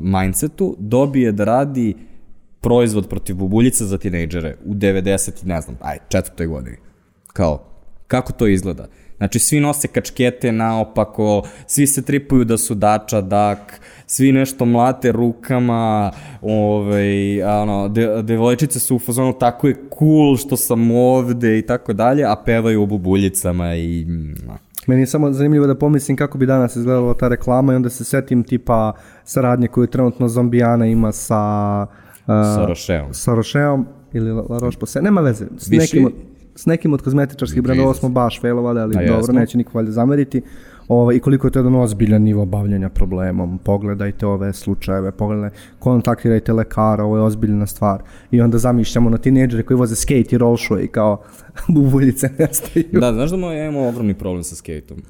[0.00, 1.94] mindsetu dobije da radi
[2.60, 6.76] proizvod protiv bubuljica za tinejdžere u 90, ne znam, aj, četvrtoj godini.
[7.32, 7.64] Kao,
[8.06, 8.86] kako to izgleda?
[9.16, 15.12] Znači, svi nose kačkete naopako, svi se tripuju da su dača, dak, svi nešto mlate
[15.12, 16.10] rukama,
[16.42, 21.62] ovaj, a ono, de, devojčice su u fazonu tako je cool što sam ovde i
[21.62, 24.04] tako dalje, a pevaju o bubuljicama i...
[24.04, 24.34] mm,
[24.86, 28.04] Meni je samo zanimljivo da pomislim kako bi danas izgledala ta reklama i onda se
[28.04, 28.92] setim tipa
[29.24, 31.86] saradnje koju trenutno Zombijana ima sa...
[32.26, 32.66] Uh,
[33.12, 35.02] Sa Rocheom ili La Roche-Posay.
[35.02, 35.46] Nema veze.
[35.58, 36.12] S Više- nekim,
[36.56, 39.34] s nekim od kozmetičarskih brendova smo baš failovali, ali A dobro, jesmo.
[39.34, 40.42] neće niko valjda zameriti.
[40.88, 43.58] Ovo, I koliko je to jedan ozbiljan nivo bavljanja problemom.
[43.58, 48.02] Pogledajte ove slučajeve, pogledajte, kontaktirajte lekara, ovo je ozbiljna stvar.
[48.30, 51.22] I onda zamišljamo na tineđere koji voze skate i roll show i kao
[51.74, 52.84] bubuljice nestaju.
[52.92, 55.02] Da, znaš da moj, ja imam ogromni problem sa skateom.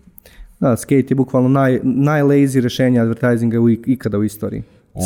[0.60, 4.62] Da, skate je bukvalno naj, najlazy rešenje advertisinga u, ikada u istoriji.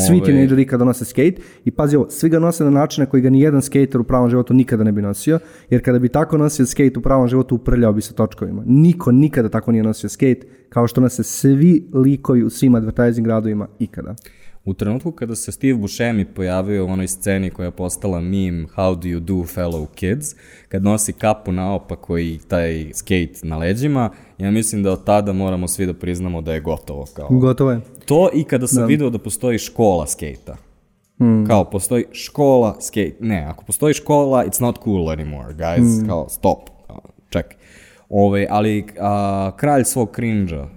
[0.06, 1.34] Svi Ove- tinejdžeri ikada nose skate
[1.64, 4.04] i pazi ovo, svi ga nose na način na koji ga ni jedan skater u
[4.04, 5.38] pravom životu nikada ne bi nosio,
[5.70, 8.62] jer kada bi tako nosio skate u pravom životu uprljao bi se točkovima.
[8.66, 13.68] Niko nikada tako nije nosio skate kao što nose svi likovi u svim advertising radovima
[13.78, 14.14] ikada.
[14.68, 18.94] U trenutku kada se Steve Buscemi pojavio u onoj sceni koja je postala meme How
[18.94, 20.34] do you do fellow kids,
[20.68, 25.68] kad nosi kapu naopako i taj skate na leđima, ja mislim da od tada moramo
[25.68, 27.06] svi da priznamo da je gotovo.
[27.14, 27.28] Kao.
[27.30, 27.80] Gotovo je.
[28.06, 28.86] To i kada sam Da.
[28.86, 30.56] video da postoji škola skejta.
[31.20, 31.44] Mm.
[31.46, 33.16] Kao, postoji škola skate.
[33.20, 36.02] Ne, ako postoji škola, it's not cool anymore, guys.
[36.02, 36.06] Mm.
[36.06, 36.58] Kao, stop.
[36.86, 37.00] Kao,
[37.30, 37.56] čekaj.
[38.08, 40.68] Ove, ali a, kralj svog cringe-a,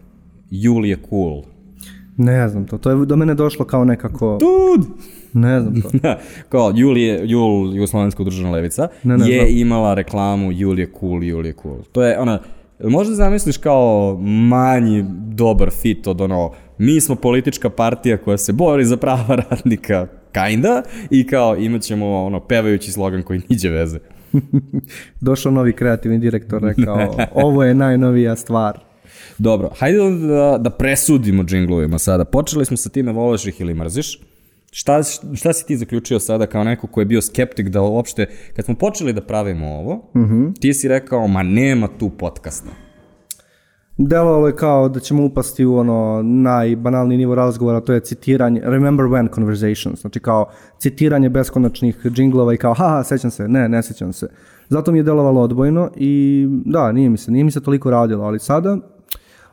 [0.50, 1.51] Jul je cool.
[2.22, 4.38] Ne znam to, to je do mene došlo kao nekako...
[4.40, 4.88] Dude!
[5.34, 5.90] Ne znam to.
[6.52, 9.58] kao, Jul je, Jul, Jugoslovenska udružena levica, Ne, ne, je znam.
[9.58, 11.78] imala reklamu Jul je cool, Jul je cool.
[11.92, 12.40] To je, ona,
[12.84, 18.86] možda zamisliš kao manji dobar fit od ono, mi smo politička partija koja se bori
[18.86, 24.00] za prava radnika, kinda, i kao imat ćemo ono, pevajući slogan koji niđe veze.
[25.22, 28.91] Došao novi kreativni direktor, rekao, ovo je najnovija stvar.
[29.38, 32.26] Dobro, hajde onda da, da presudimo džinglovima sada.
[32.26, 34.20] Počeli smo sa time voliš ih ili mrziš.
[34.72, 35.04] Šta,
[35.36, 38.26] šta si ti zaključio sada kao neko ko je bio skeptik da uopšte,
[38.56, 40.52] kad smo počeli da pravimo ovo, Mhm.
[40.60, 42.70] ti si rekao, ma nema tu podcasta.
[43.98, 49.06] Delovalo je kao da ćemo upasti u ono najbanalniji nivo razgovora, to je citiranje, remember
[49.06, 50.50] when conversations, znači kao
[50.80, 54.28] citiranje beskonačnih džinglova i kao haha, sećam se, ne, ne sećam se.
[54.72, 58.24] Zato mi je delovalo odbojno i da, nije mi se, nije mi se toliko radilo,
[58.24, 58.78] ali sada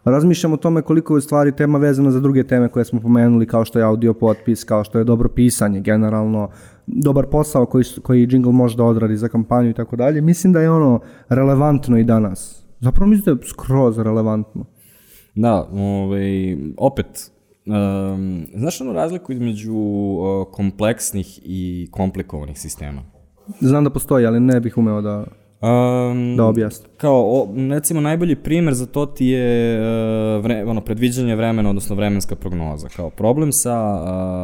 [0.04, 3.64] razmišljam o tome koliko je stvari tema vezana za druge teme koje smo pomenuli, kao
[3.64, 6.48] što je audio potpis, kao što je dobro pisanje generalno,
[6.86, 10.20] dobar posao koji, koji jingle može da odradi za kampanju i tako dalje.
[10.20, 12.64] Mislim da je ono relevantno i danas.
[12.80, 14.64] Zapravo mislim da je skroz relevantno.
[15.34, 17.30] Da, ovaj, opet,
[17.66, 19.74] um, znaš onu razliku između
[20.50, 23.17] kompleksnih i komplikovanih sistema?
[23.60, 25.24] Znam da postoji, ali ne bih umeo da,
[25.60, 26.90] Um, da objasnim.
[26.96, 31.96] Kao, o, recimo, najbolji primer za to ti je uh, vre, ono, predviđanje vremena, odnosno
[31.96, 32.88] vremenska prognoza.
[32.88, 34.02] Kao problem sa,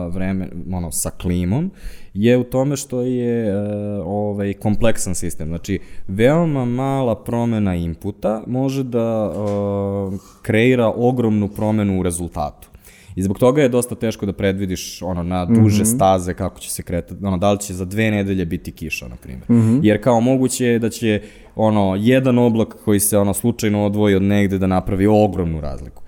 [0.09, 1.71] uh, vreme, ono, sa klimom
[2.15, 5.49] je u tome što je uh, ovaj, kompleksan sistem.
[5.49, 12.69] Znači, veoma mala promena inputa može da uh, kreira ogromnu promenu u rezultatu.
[13.17, 15.91] I zbog toga je dosta teško da predvidiš ono na duže Mhm.
[15.91, 19.17] staze kako će se kretati, ono da li će za dve nedelje biti kiša na
[19.17, 19.51] primjer.
[19.51, 19.79] Mhm.
[19.83, 21.23] Jer kao moguće je da će
[21.57, 26.03] ono jedan oblak koji se ono slučajno odvoji od negde da napravi ogromnu razliku.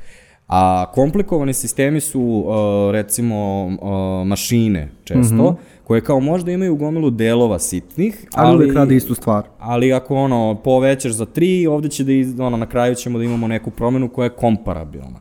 [0.48, 2.54] A komplikovani sistemi su uh,
[2.92, 3.78] recimo uh,
[4.26, 5.54] mašine često, Mhm.
[5.84, 9.44] koje kao možda imaju gomilu delova sitnih, Ali, ali, radi istu stvar.
[9.58, 13.24] ali ako ono povećaš za tri, ovde će da iz, ono, na kraju ćemo da
[13.24, 15.20] imamo neku promenu koja je komparabilna.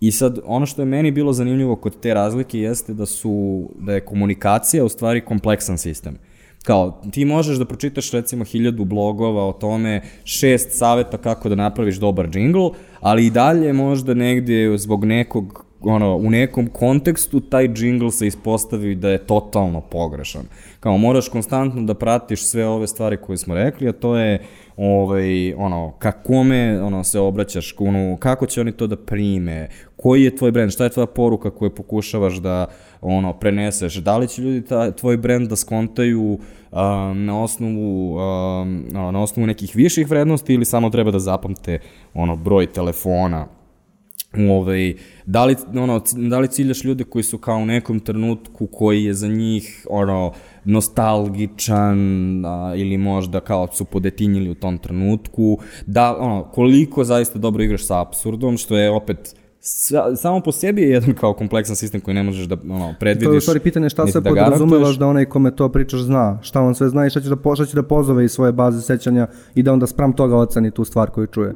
[0.00, 3.94] I sad, ono što je meni bilo zanimljivo kod te razlike jeste da su, da
[3.94, 6.18] je komunikacija u stvari kompleksan sistem.
[6.62, 11.96] Kao, ti možeš da pročitaš recimo hiljadu blogova o tome, šest saveta kako da napraviš
[11.96, 12.68] dobar džingl,
[13.00, 18.94] ali i dalje možda negdje zbog nekog ono, u nekom kontekstu taj džingl se ispostavi
[18.94, 20.42] da je totalno pogrešan.
[20.80, 24.42] Kao, moraš konstantno da pratiš sve ove stvari koje smo rekli, a to je
[24.76, 30.36] ovaj, ono, kakome ono, se obraćaš, ono, kako će oni to da prime, koji je
[30.36, 32.66] tvoj brand, šta je tvoja poruka koju pokušavaš da
[33.00, 36.38] ono, preneseš, da li će ljudi ta, tvoj brand da skontaju um,
[37.24, 41.78] na osnovu ono, na osnovu nekih viših vrednosti ili samo treba da zapamte
[42.14, 43.59] ono broj telefona
[44.38, 44.94] ovaj,
[45.26, 49.14] da, li, ono, da li ciljaš ljude koji su kao u nekom trenutku koji je
[49.14, 50.32] za njih ono,
[50.64, 51.98] nostalgičan
[52.44, 57.86] a, ili možda kao su podetinjili u tom trenutku, da, ono, koliko zaista dobro igraš
[57.86, 62.14] sa absurdom, što je opet sa, samo po sebi je jedan kao kompleksan sistem koji
[62.14, 63.26] ne možeš da ono, predvidiš.
[63.26, 66.38] To je u stvari pitanje šta se da podrazumevaš da onaj kome to pričaš zna,
[66.42, 68.82] šta on sve zna i šta će da, šta će da pozove iz svoje baze
[68.82, 71.54] sećanja i da onda spram toga oceni tu stvar koju čuje.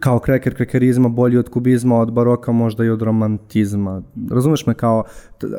[0.00, 4.02] Kao kreker krekerizma bolji od kubizma, od baroka, možda i od romantizma.
[4.30, 5.04] Razumeš me kao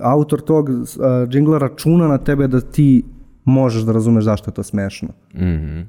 [0.01, 0.85] autor tog uh,
[1.29, 3.03] džingla računa na tebe da ti
[3.45, 5.09] možeš da razumeš zašto je to smešno.
[5.35, 5.81] Mhm.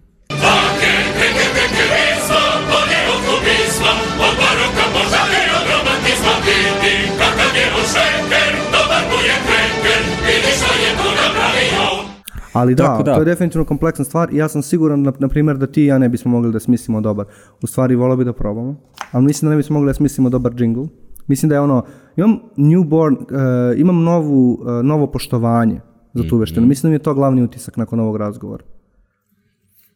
[12.52, 13.14] Ali da, Tako da.
[13.14, 15.86] to je definitivno kompleksna stvar i ja sam siguran, na, na primjer, da ti i
[15.86, 17.26] ja ne bismo mogli da smislimo dobar.
[17.62, 18.76] U stvari, volio bi da probamo,
[19.12, 20.86] ali mislim da ne bismo mogli da smislimo dobar jingle.
[21.26, 21.84] Mislim da je ono,
[22.16, 25.80] imam newborn, uh, imam novu, uh, novo poštovanje
[26.14, 26.66] za tu veštinu.
[26.66, 28.64] Mislim da mi je to glavni utisak nakon ovog razgovora.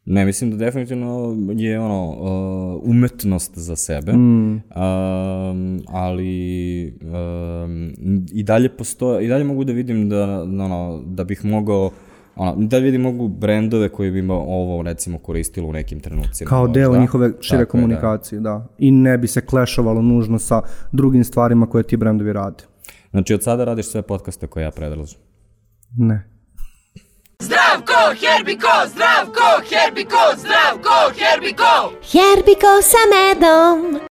[0.06, 4.12] Ne, mislim da definitivno je ono uh, umetnost za sebe.
[4.12, 4.52] Mm.
[4.52, 7.92] Um, ali um,
[8.32, 11.90] i dalje postoje i dalje mogu da vidim da ono da bih mogao
[12.36, 16.48] Ono, da vidim mogu brendove koji bi imao ovo recimo koristilo u nekim trenucima.
[16.48, 16.98] Kao deo da?
[16.98, 18.50] njihove šire Tako komunikacije, je, da.
[18.50, 18.66] da.
[18.78, 20.62] I ne bi se klešovalo nužno sa
[20.92, 22.64] drugim stvarima koje ti brendovi rade.
[23.10, 25.20] Znači od sada radiš sve podcaste koje ja predlažem?
[25.96, 26.28] Ne.
[27.42, 31.72] Zdravko, Herbiko, Zdravko, Herbiko, Zdravko, Herbiko!
[32.12, 34.06] Herbiko sa medom!